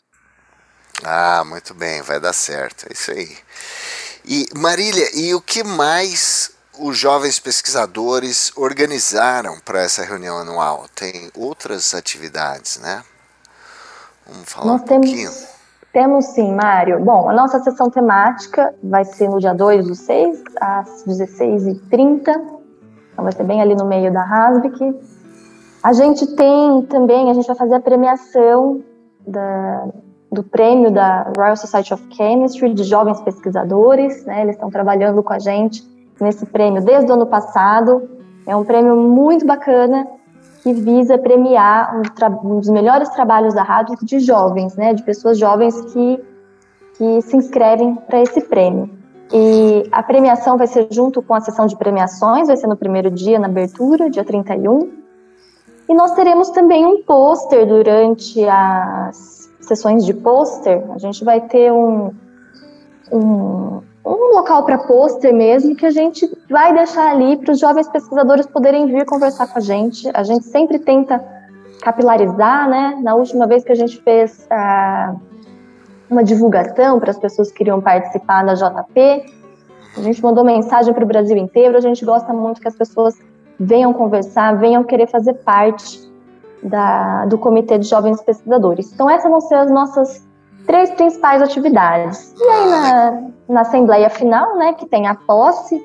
Ah, 1.04 1.42
muito 1.44 1.74
bem, 1.74 2.00
vai 2.02 2.20
dar 2.20 2.32
certo, 2.32 2.86
é 2.88 2.92
isso 2.92 3.10
aí. 3.10 3.36
E 4.24 4.46
Marília, 4.56 5.08
e 5.14 5.34
o 5.34 5.40
que 5.40 5.64
mais 5.64 6.52
os 6.78 6.96
jovens 6.96 7.38
pesquisadores 7.40 8.52
organizaram 8.56 9.58
para 9.64 9.82
essa 9.82 10.04
reunião 10.04 10.38
anual? 10.38 10.86
Tem 10.94 11.30
outras 11.36 11.92
atividades, 11.92 12.78
né? 12.78 13.02
Vamos 14.26 14.48
falar 14.48 14.66
Nós 14.66 14.82
um 14.82 14.84
pouquinho. 14.84 15.30
Temos 15.30 15.51
sim, 16.22 16.54
Mário. 16.54 17.04
Bom, 17.04 17.28
a 17.28 17.34
nossa 17.34 17.58
sessão 17.60 17.90
temática 17.90 18.74
vai 18.82 19.04
ser 19.04 19.28
no 19.28 19.38
dia 19.38 19.52
2 19.52 19.86
do 19.86 19.94
6, 19.94 20.42
às 20.58 21.04
16h30. 21.06 22.20
Então 23.12 23.24
vai 23.24 23.32
ser 23.32 23.44
bem 23.44 23.60
ali 23.60 23.74
no 23.74 23.84
meio 23.84 24.10
da 24.10 24.22
Hasbic. 24.22 24.98
A 25.82 25.92
gente 25.92 26.26
tem 26.34 26.82
também, 26.86 27.30
a 27.30 27.34
gente 27.34 27.46
vai 27.46 27.56
fazer 27.56 27.74
a 27.74 27.80
premiação 27.80 28.82
da, 29.26 29.88
do 30.30 30.42
prêmio 30.42 30.90
da 30.90 31.30
Royal 31.36 31.56
Society 31.56 31.92
of 31.92 32.02
Chemistry 32.14 32.72
de 32.72 32.84
jovens 32.84 33.20
pesquisadores, 33.20 34.24
né? 34.24 34.42
Eles 34.42 34.54
estão 34.54 34.70
trabalhando 34.70 35.22
com 35.22 35.34
a 35.34 35.38
gente 35.38 35.82
nesse 36.18 36.46
prêmio 36.46 36.82
desde 36.82 37.10
o 37.10 37.14
ano 37.14 37.26
passado. 37.26 38.08
É 38.46 38.56
um 38.56 38.64
prêmio 38.64 38.96
muito 38.96 39.44
bacana 39.44 40.06
que 40.62 40.72
visa 40.72 41.18
premiar 41.18 41.94
um, 41.96 42.48
um 42.48 42.60
dos 42.60 42.70
melhores 42.70 43.08
trabalhos 43.10 43.52
da 43.52 43.62
rádio 43.62 43.96
de 44.02 44.20
jovens, 44.20 44.76
né, 44.76 44.94
de 44.94 45.02
pessoas 45.02 45.36
jovens 45.36 45.80
que, 45.92 46.24
que 46.96 47.20
se 47.22 47.36
inscrevem 47.36 47.96
para 48.06 48.22
esse 48.22 48.40
prêmio. 48.42 48.88
E 49.32 49.88
a 49.90 50.02
premiação 50.02 50.56
vai 50.56 50.66
ser 50.66 50.86
junto 50.90 51.20
com 51.20 51.34
a 51.34 51.40
sessão 51.40 51.66
de 51.66 51.76
premiações, 51.76 52.46
vai 52.46 52.56
ser 52.56 52.68
no 52.68 52.76
primeiro 52.76 53.10
dia, 53.10 53.38
na 53.38 53.46
abertura, 53.46 54.08
dia 54.08 54.24
31. 54.24 54.90
E 55.88 55.94
nós 55.94 56.12
teremos 56.12 56.50
também 56.50 56.86
um 56.86 57.02
pôster 57.02 57.66
durante 57.66 58.46
as 58.46 59.50
sessões 59.60 60.04
de 60.04 60.14
pôster. 60.14 60.84
A 60.94 60.98
gente 60.98 61.24
vai 61.24 61.40
ter 61.40 61.72
um, 61.72 62.12
um, 63.10 63.80
um 64.04 64.36
local 64.36 64.64
para 64.64 64.78
pôster 64.78 65.32
mesmo 65.32 65.76
que 65.76 65.86
a 65.86 65.90
gente 65.90 66.28
vai 66.50 66.74
deixar 66.74 67.10
ali 67.10 67.36
para 67.36 67.52
os 67.52 67.60
jovens 67.60 67.88
pesquisadores 67.88 68.46
poderem 68.46 68.86
vir 68.86 69.04
conversar 69.06 69.46
com 69.46 69.58
a 69.58 69.62
gente. 69.62 70.10
A 70.12 70.22
gente 70.22 70.44
sempre 70.44 70.78
tenta 70.78 71.24
capilarizar, 71.80 72.68
né? 72.68 72.98
Na 73.02 73.14
última 73.14 73.46
vez 73.46 73.62
que 73.64 73.72
a 73.72 73.76
gente 73.76 74.00
fez 74.02 74.48
uh, 74.50 75.20
uma 76.10 76.24
divulgação 76.24 76.98
para 76.98 77.10
as 77.10 77.18
pessoas 77.18 77.50
que 77.50 77.58
queriam 77.58 77.80
participar 77.80 78.44
da 78.44 78.54
JP, 78.54 79.24
a 79.96 80.00
gente 80.00 80.22
mandou 80.22 80.44
mensagem 80.44 80.92
para 80.92 81.04
o 81.04 81.06
Brasil 81.06 81.36
inteiro. 81.36 81.76
A 81.76 81.80
gente 81.80 82.04
gosta 82.04 82.32
muito 82.32 82.60
que 82.60 82.68
as 82.68 82.76
pessoas 82.76 83.16
venham 83.58 83.92
conversar, 83.92 84.56
venham 84.58 84.82
querer 84.82 85.06
fazer 85.08 85.34
parte 85.34 86.10
da, 86.62 87.24
do 87.26 87.38
Comitê 87.38 87.78
de 87.78 87.86
Jovens 87.88 88.20
Pesquisadores. 88.22 88.92
Então, 88.92 89.08
essas 89.08 89.30
vão 89.30 89.40
ser 89.40 89.54
as 89.56 89.70
nossas 89.70 90.26
três 90.66 90.90
principais 90.90 91.42
atividades. 91.42 92.34
E 92.38 92.44
aí, 92.44 92.70
na, 92.70 93.22
na 93.48 93.60
assembleia 93.62 94.08
final, 94.10 94.56
né, 94.56 94.72
que 94.74 94.86
tem 94.86 95.06
a 95.06 95.14
posse, 95.14 95.80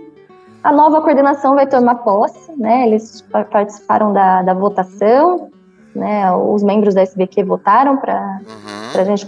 a 0.64 0.72
nova 0.72 1.02
coordenação 1.02 1.56
vai 1.56 1.68
tomar 1.68 1.96
posse, 1.96 2.52
né, 2.58 2.88
eles 2.88 3.22
participaram 3.52 4.14
da, 4.14 4.42
da 4.42 4.54
votação, 4.54 5.50
né, 5.96 6.32
os 6.32 6.64
membros 6.64 6.94
da 6.94 7.02
SBQ 7.02 7.44
votaram 7.44 7.98
para 7.98 8.40
uhum. 8.42 9.02
a 9.02 9.04
gente 9.04 9.26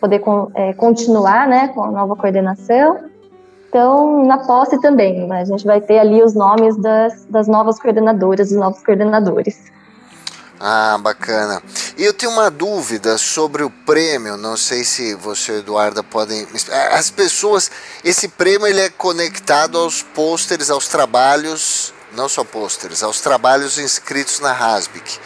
poder 0.00 0.22
é, 0.54 0.72
continuar, 0.72 1.46
né, 1.46 1.68
com 1.68 1.82
a 1.82 1.90
nova 1.90 2.16
coordenação. 2.16 2.98
Então, 3.68 4.24
na 4.24 4.38
posse 4.38 4.80
também, 4.80 5.28
né, 5.28 5.42
a 5.42 5.44
gente 5.44 5.64
vai 5.64 5.80
ter 5.80 5.98
ali 5.98 6.22
os 6.22 6.34
nomes 6.34 6.76
das, 6.76 7.24
das 7.26 7.46
novas 7.46 7.78
coordenadoras, 7.78 8.48
dos 8.48 8.58
novos 8.58 8.82
coordenadores. 8.82 9.70
Ah, 10.62 10.98
bacana. 10.98 11.62
E 11.96 12.04
eu 12.04 12.12
tenho 12.12 12.32
uma 12.32 12.50
dúvida 12.50 13.16
sobre 13.16 13.62
o 13.62 13.70
prêmio, 13.70 14.36
não 14.36 14.58
sei 14.58 14.84
se 14.84 15.14
você 15.14 15.52
Eduarda 15.52 16.02
podem... 16.02 16.46
As 16.92 17.10
pessoas, 17.10 17.70
esse 18.04 18.28
prêmio 18.28 18.66
ele 18.66 18.82
é 18.82 18.90
conectado 18.90 19.78
aos 19.78 20.02
pôsteres, 20.02 20.68
aos 20.68 20.86
trabalhos, 20.86 21.94
não 22.12 22.28
só 22.28 22.44
pôsteres, 22.44 23.02
aos 23.02 23.22
trabalhos 23.22 23.78
inscritos 23.78 24.38
na 24.40 24.52
Hasbic. 24.52 25.18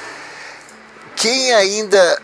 Quem 1.16 1.53
ainda, 1.53 2.23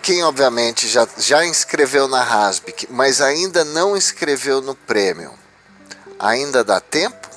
quem 0.00 0.22
obviamente 0.22 0.86
já, 0.86 1.08
já 1.18 1.44
inscreveu 1.44 2.06
na 2.06 2.22
Hasbic, 2.22 2.86
mas 2.90 3.20
ainda 3.20 3.64
não 3.64 3.96
inscreveu 3.96 4.60
no 4.60 4.76
prêmio, 4.76 5.32
ainda 6.16 6.62
dá 6.62 6.78
tempo? 6.78 7.31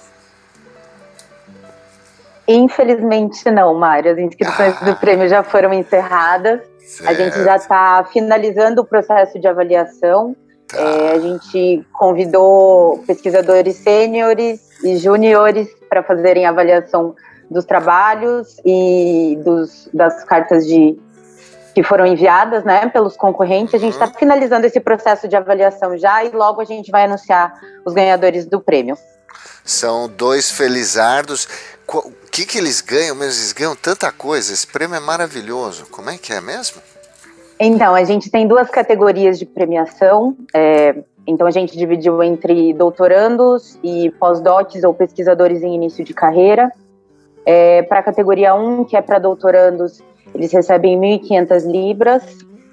Infelizmente 2.48 3.50
não, 3.50 3.74
Mário. 3.74 4.12
As 4.12 4.18
inscrições 4.18 4.76
ah. 4.82 4.86
do 4.86 4.96
prêmio 4.98 5.28
já 5.28 5.44
foram 5.44 5.74
encerradas. 5.74 6.62
Certo. 6.80 7.10
A 7.10 7.14
gente 7.14 7.44
já 7.44 7.56
está 7.56 8.04
finalizando 8.12 8.82
o 8.82 8.86
processo 8.86 9.40
de 9.40 9.48
avaliação. 9.48 10.36
Tá. 10.68 10.80
É, 10.80 11.12
a 11.14 11.20
gente 11.20 11.86
convidou 11.94 13.04
pesquisadores 13.06 13.76
sêniores 13.78 14.62
e 14.84 14.98
júniores 14.98 15.68
para 15.90 16.04
fazerem 16.04 16.46
avaliação 16.46 17.16
dos 17.50 17.66
trabalhos 17.66 18.58
e 18.66 19.38
dos, 19.44 19.88
das 19.94 20.24
cartas 20.24 20.66
de 20.66 20.98
que 21.76 21.84
foram 21.84 22.06
enviadas 22.06 22.64
né, 22.64 22.88
pelos 22.88 23.18
concorrentes. 23.18 23.76
A 23.76 23.78
gente 23.78 23.94
está 23.94 24.06
uhum. 24.06 24.14
finalizando 24.14 24.66
esse 24.66 24.80
processo 24.80 25.28
de 25.28 25.36
avaliação 25.36 25.98
já 25.98 26.24
e 26.24 26.30
logo 26.30 26.62
a 26.62 26.66
gente 26.66 26.90
vai 26.90 27.04
anunciar 27.04 27.54
os 27.84 27.94
ganhadores 27.94 28.46
do 28.46 28.62
prêmio. 28.62 28.98
São 29.64 30.08
dois 30.08 30.50
felizardos. 30.50 31.50
O 31.88 32.12
que, 32.32 32.46
que 32.46 32.58
eles 32.58 32.82
ganham 32.82 33.16
mesmo? 33.16 33.40
Eles 33.40 33.54
ganham 33.54 33.76
tanta 33.76 34.12
coisa. 34.12 34.52
Esse 34.52 34.66
prêmio 34.66 34.96
é 34.96 35.00
maravilhoso. 35.00 35.86
Como 35.92 36.10
é 36.10 36.18
que 36.18 36.34
é 36.34 36.42
mesmo? 36.42 36.82
Então, 37.60 37.96
a 37.96 38.04
gente 38.04 38.30
tem 38.30 38.48
duas 38.48 38.70
categorias 38.70 39.40
de 39.40 39.46
premiação. 39.46 40.36
É, 40.54 40.96
então, 41.26 41.48
a 41.48 41.52
gente 41.52 41.78
dividiu 41.78 42.22
entre 42.22 42.74
doutorandos 42.74 43.80
e 43.84 44.12
pós-docs 44.20 44.84
ou 44.84 44.94
pesquisadores 44.94 45.64
em 45.64 45.76
início 45.76 46.04
de 46.04 46.14
carreira. 46.14 46.72
É, 47.46 47.84
para 47.84 48.00
a 48.00 48.04
categoria 48.04 48.56
1, 48.56 48.86
que 48.86 48.98
é 48.98 49.02
para 49.02 49.20
doutorandos, 49.20 50.02
eles 50.34 50.52
recebem 50.52 51.00
1.500 51.00 51.72
libras. 51.72 52.24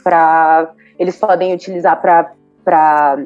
Pra, 0.03 0.73
eles 0.99 1.17
podem 1.17 1.55
utilizar 1.55 2.01
para 2.01 3.19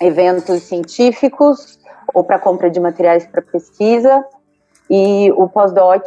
eventos 0.00 0.62
científicos 0.62 1.78
ou 2.14 2.24
para 2.24 2.38
compra 2.38 2.70
de 2.70 2.80
materiais 2.80 3.26
para 3.26 3.42
pesquisa. 3.42 4.24
E 4.90 5.30
o 5.36 5.48
pós-doc, 5.48 6.02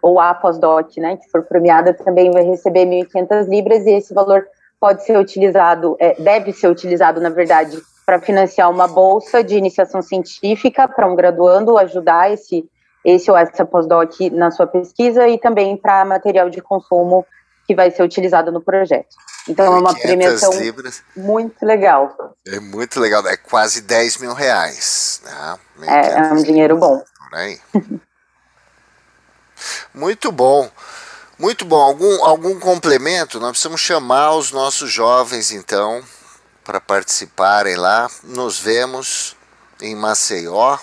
ou 0.00 0.18
a 0.18 0.32
pós-doc, 0.32 0.96
né, 0.96 1.18
que 1.18 1.30
for 1.30 1.42
premiada, 1.42 1.92
também 1.92 2.30
vai 2.30 2.42
receber 2.42 2.86
1.500 2.86 3.46
libras, 3.48 3.84
e 3.84 3.90
esse 3.90 4.14
valor 4.14 4.46
pode 4.80 5.04
ser 5.04 5.18
utilizado, 5.18 5.94
é, 6.00 6.14
deve 6.14 6.52
ser 6.52 6.68
utilizado, 6.68 7.20
na 7.20 7.28
verdade, 7.28 7.78
para 8.06 8.18
financiar 8.20 8.70
uma 8.70 8.88
bolsa 8.88 9.44
de 9.44 9.56
iniciação 9.56 10.00
científica 10.00 10.88
para 10.88 11.06
um 11.06 11.14
graduando, 11.14 11.76
ajudar 11.76 12.32
esse, 12.32 12.66
esse 13.04 13.30
ou 13.30 13.36
essa 13.36 13.64
pós-doc 13.66 14.18
na 14.32 14.50
sua 14.50 14.66
pesquisa, 14.66 15.28
e 15.28 15.38
também 15.38 15.76
para 15.76 16.02
material 16.06 16.48
de 16.48 16.62
consumo 16.62 17.26
que 17.66 17.74
vai 17.74 17.90
ser 17.90 18.02
utilizado 18.02 18.50
no 18.50 18.60
projeto. 18.62 19.16
Então 19.46 19.66
é 19.66 19.78
uma 19.78 19.94
premiação 19.94 20.50
libras. 20.58 21.02
muito 21.14 21.64
legal. 21.64 22.14
É 22.46 22.58
muito 22.58 22.98
legal, 22.98 23.26
é 23.26 23.36
quase 23.36 23.82
10 23.82 24.18
mil 24.18 24.32
reais. 24.32 25.20
Né? 25.24 25.88
É, 25.88 26.18
é 26.20 26.32
um 26.32 26.42
dinheiro 26.42 26.78
bom. 26.78 27.02
Por 27.30 27.38
aí. 27.38 27.58
muito 29.94 30.30
bom. 30.30 30.70
Muito 31.38 31.64
bom. 31.64 31.80
Algum, 31.80 32.24
algum 32.24 32.60
complemento? 32.60 33.40
Nós 33.40 33.50
precisamos 33.50 33.80
chamar 33.80 34.34
os 34.34 34.52
nossos 34.52 34.90
jovens, 34.90 35.50
então, 35.50 36.02
para 36.62 36.80
participarem 36.80 37.76
lá. 37.76 38.08
Nos 38.22 38.58
vemos 38.58 39.36
em 39.82 39.94
Maceió. 39.94 40.78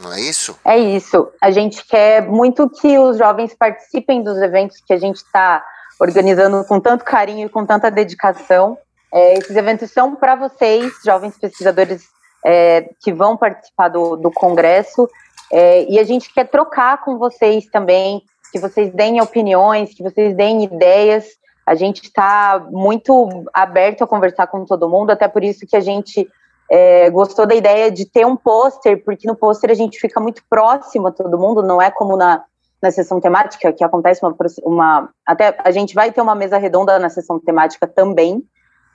Não 0.00 0.12
é 0.12 0.20
isso? 0.20 0.58
É 0.64 0.78
isso. 0.78 1.30
A 1.40 1.50
gente 1.50 1.84
quer 1.84 2.22
muito 2.22 2.68
que 2.70 2.98
os 2.98 3.18
jovens 3.18 3.54
participem 3.54 4.22
dos 4.22 4.38
eventos 4.38 4.78
que 4.86 4.92
a 4.94 4.98
gente 4.98 5.16
está 5.16 5.62
organizando 6.00 6.64
com 6.64 6.80
tanto 6.80 7.04
carinho 7.04 7.46
e 7.46 7.50
com 7.50 7.66
tanta 7.66 7.90
dedicação. 7.90 8.78
É, 9.12 9.34
esses 9.34 9.54
eventos 9.54 9.90
são 9.90 10.16
para 10.16 10.34
vocês, 10.36 10.94
jovens 11.04 11.36
pesquisadores 11.36 12.02
é, 12.44 12.88
que 13.00 13.12
vão 13.12 13.36
participar 13.36 13.88
do, 13.88 14.16
do 14.16 14.30
congresso, 14.30 15.08
é, 15.52 15.90
e 15.90 15.98
a 15.98 16.04
gente 16.04 16.32
quer 16.32 16.48
trocar 16.48 17.02
com 17.02 17.18
vocês 17.18 17.66
também 17.66 18.22
que 18.52 18.58
vocês 18.58 18.92
deem 18.92 19.20
opiniões, 19.20 19.94
que 19.94 20.02
vocês 20.02 20.34
deem 20.34 20.64
ideias. 20.64 21.26
A 21.66 21.74
gente 21.74 22.02
está 22.02 22.66
muito 22.70 23.44
aberto 23.52 24.02
a 24.02 24.06
conversar 24.06 24.48
com 24.48 24.64
todo 24.64 24.88
mundo, 24.88 25.10
até 25.10 25.28
por 25.28 25.44
isso 25.44 25.66
que 25.66 25.76
a 25.76 25.80
gente 25.80 26.28
é, 26.70 27.08
gostou 27.10 27.46
da 27.46 27.54
ideia 27.54 27.90
de 27.90 28.04
ter 28.04 28.26
um 28.26 28.36
pôster, 28.36 29.02
porque 29.04 29.26
no 29.26 29.36
pôster 29.36 29.70
a 29.70 29.74
gente 29.74 29.98
fica 30.00 30.20
muito 30.20 30.42
próximo 30.48 31.08
a 31.08 31.12
todo 31.12 31.38
mundo, 31.38 31.62
não 31.62 31.80
é 31.80 31.90
como 31.90 32.16
na, 32.16 32.42
na 32.82 32.90
sessão 32.90 33.20
temática, 33.20 33.72
que 33.72 33.84
acontece 33.84 34.24
uma, 34.24 34.34
uma. 34.64 35.08
Até 35.24 35.56
a 35.62 35.70
gente 35.70 35.94
vai 35.94 36.10
ter 36.10 36.20
uma 36.20 36.34
mesa 36.34 36.58
redonda 36.58 36.98
na 36.98 37.08
sessão 37.08 37.38
temática 37.38 37.86
também. 37.86 38.42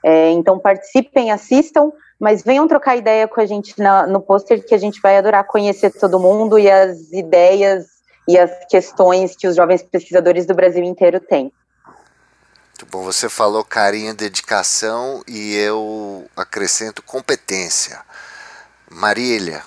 É, 0.04 0.30
então 0.30 0.58
participem, 0.58 1.32
assistam, 1.32 1.90
mas 2.18 2.42
venham 2.42 2.66
trocar 2.66 2.96
ideia 2.96 3.28
com 3.28 3.40
a 3.40 3.46
gente 3.46 3.78
na, 3.80 4.06
no 4.06 4.20
pôster, 4.20 4.64
que 4.64 4.74
a 4.74 4.78
gente 4.78 5.00
vai 5.00 5.16
adorar 5.18 5.44
conhecer 5.44 5.90
todo 5.90 6.18
mundo 6.18 6.58
e 6.58 6.70
as 6.70 7.12
ideias 7.12 7.86
e 8.28 8.38
as 8.38 8.50
questões 8.68 9.36
que 9.36 9.46
os 9.46 9.54
jovens 9.54 9.82
pesquisadores 9.82 10.46
do 10.46 10.54
Brasil 10.54 10.82
inteiro 10.82 11.20
têm. 11.20 11.52
Muito 12.78 12.90
bom, 12.90 13.02
você 13.02 13.28
falou 13.28 13.64
carinho, 13.64 14.14
dedicação 14.14 15.22
e 15.26 15.54
eu 15.56 16.26
acrescento 16.36 17.02
competência. 17.02 18.00
Marília. 18.90 19.62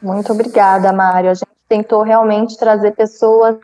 Muito 0.00 0.32
obrigada, 0.32 0.92
Mário. 0.92 1.30
A 1.30 1.34
gente 1.34 1.48
tentou 1.68 2.02
realmente 2.02 2.56
trazer 2.56 2.92
pessoas 2.92 3.56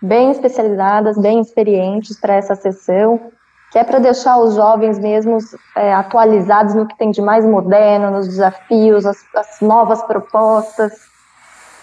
bem 0.00 0.30
especializadas, 0.30 1.18
bem 1.18 1.40
experientes 1.40 2.18
para 2.18 2.34
essa 2.34 2.54
sessão, 2.54 3.32
que 3.70 3.78
é 3.78 3.84
para 3.84 3.98
deixar 3.98 4.38
os 4.38 4.54
jovens 4.54 4.98
mesmos 4.98 5.54
é, 5.76 5.92
atualizados 5.92 6.74
no 6.74 6.86
que 6.86 6.96
tem 6.96 7.10
de 7.10 7.20
mais 7.20 7.44
moderno, 7.44 8.10
nos 8.10 8.26
desafios, 8.26 9.04
as, 9.04 9.18
as 9.34 9.60
novas 9.60 10.02
propostas. 10.02 10.92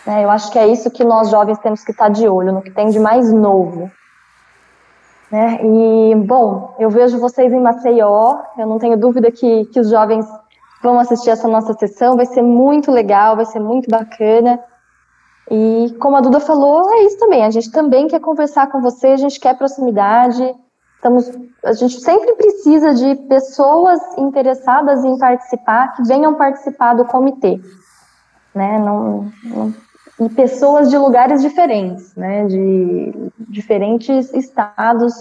É, 0.07 0.23
eu 0.23 0.29
acho 0.29 0.51
que 0.51 0.59
é 0.59 0.67
isso 0.67 0.89
que 0.89 1.03
nós 1.03 1.29
jovens 1.29 1.59
temos 1.59 1.83
que 1.83 1.91
estar 1.91 2.09
de 2.09 2.27
olho, 2.27 2.51
no 2.51 2.61
que 2.61 2.71
tem 2.71 2.89
de 2.89 2.99
mais 2.99 3.31
novo. 3.31 3.91
Né? 5.31 5.59
E, 5.63 6.15
bom, 6.15 6.75
eu 6.79 6.89
vejo 6.89 7.19
vocês 7.19 7.51
em 7.51 7.59
Maceió, 7.59 8.39
eu 8.57 8.67
não 8.67 8.79
tenho 8.79 8.97
dúvida 8.97 9.31
que, 9.31 9.65
que 9.65 9.79
os 9.79 9.89
jovens 9.89 10.25
vão 10.81 10.99
assistir 10.99 11.31
essa 11.31 11.47
nossa 11.47 11.73
sessão, 11.73 12.15
vai 12.15 12.25
ser 12.25 12.41
muito 12.41 12.91
legal, 12.91 13.35
vai 13.35 13.45
ser 13.45 13.59
muito 13.59 13.89
bacana. 13.89 14.59
E 15.49 15.95
como 15.99 16.17
a 16.17 16.21
Duda 16.21 16.39
falou, 16.39 16.91
é 16.91 17.03
isso 17.03 17.19
também, 17.19 17.43
a 17.43 17.49
gente 17.51 17.71
também 17.71 18.07
quer 18.07 18.19
conversar 18.19 18.67
com 18.71 18.81
você, 18.81 19.07
a 19.07 19.17
gente 19.17 19.39
quer 19.39 19.55
proximidade, 19.57 20.55
estamos, 21.05 21.31
a 21.63 21.73
gente 21.73 21.99
sempre 22.01 22.33
precisa 22.35 22.93
de 22.93 23.15
pessoas 23.27 23.99
interessadas 24.17 25.03
em 25.03 25.17
participar, 25.17 25.95
que 25.95 26.03
venham 26.03 26.33
participar 26.35 26.95
do 26.95 27.05
comitê. 27.05 27.59
Né? 28.53 28.79
Não, 28.79 29.31
não 29.43 29.85
e 30.17 30.29
pessoas 30.29 30.89
de 30.89 30.97
lugares 30.97 31.41
diferentes, 31.41 32.15
né, 32.15 32.45
de 32.45 33.13
diferentes 33.49 34.33
estados 34.33 35.13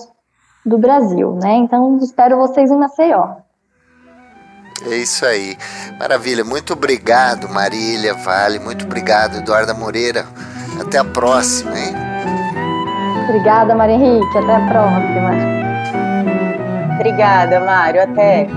do 0.65 0.79
Brasil, 0.79 1.37
né? 1.43 1.55
Então 1.57 1.99
espero 2.01 2.37
vocês 2.37 2.71
em 2.71 2.79
Maceió. 2.79 3.39
É 4.87 4.97
isso 4.97 5.27
aí. 5.27 5.57
Maravilha. 5.99 6.45
Muito 6.45 6.75
obrigado, 6.75 7.49
Marília 7.49 8.15
Vale. 8.15 8.61
Muito 8.61 8.85
obrigado, 8.85 9.39
Eduarda 9.39 9.75
Moreira. 9.75 10.25
Até 10.81 10.99
a 10.99 11.05
próxima, 11.05 11.77
hein? 11.77 11.93
Obrigada, 13.25 13.75
Maria 13.75 13.97
Henrique. 13.97 14.39
Até 14.39 14.55
a 14.55 14.69
próxima. 14.69 15.64
Obrigada, 16.95 17.61
Mário. 17.61 18.03
Até. 18.03 18.49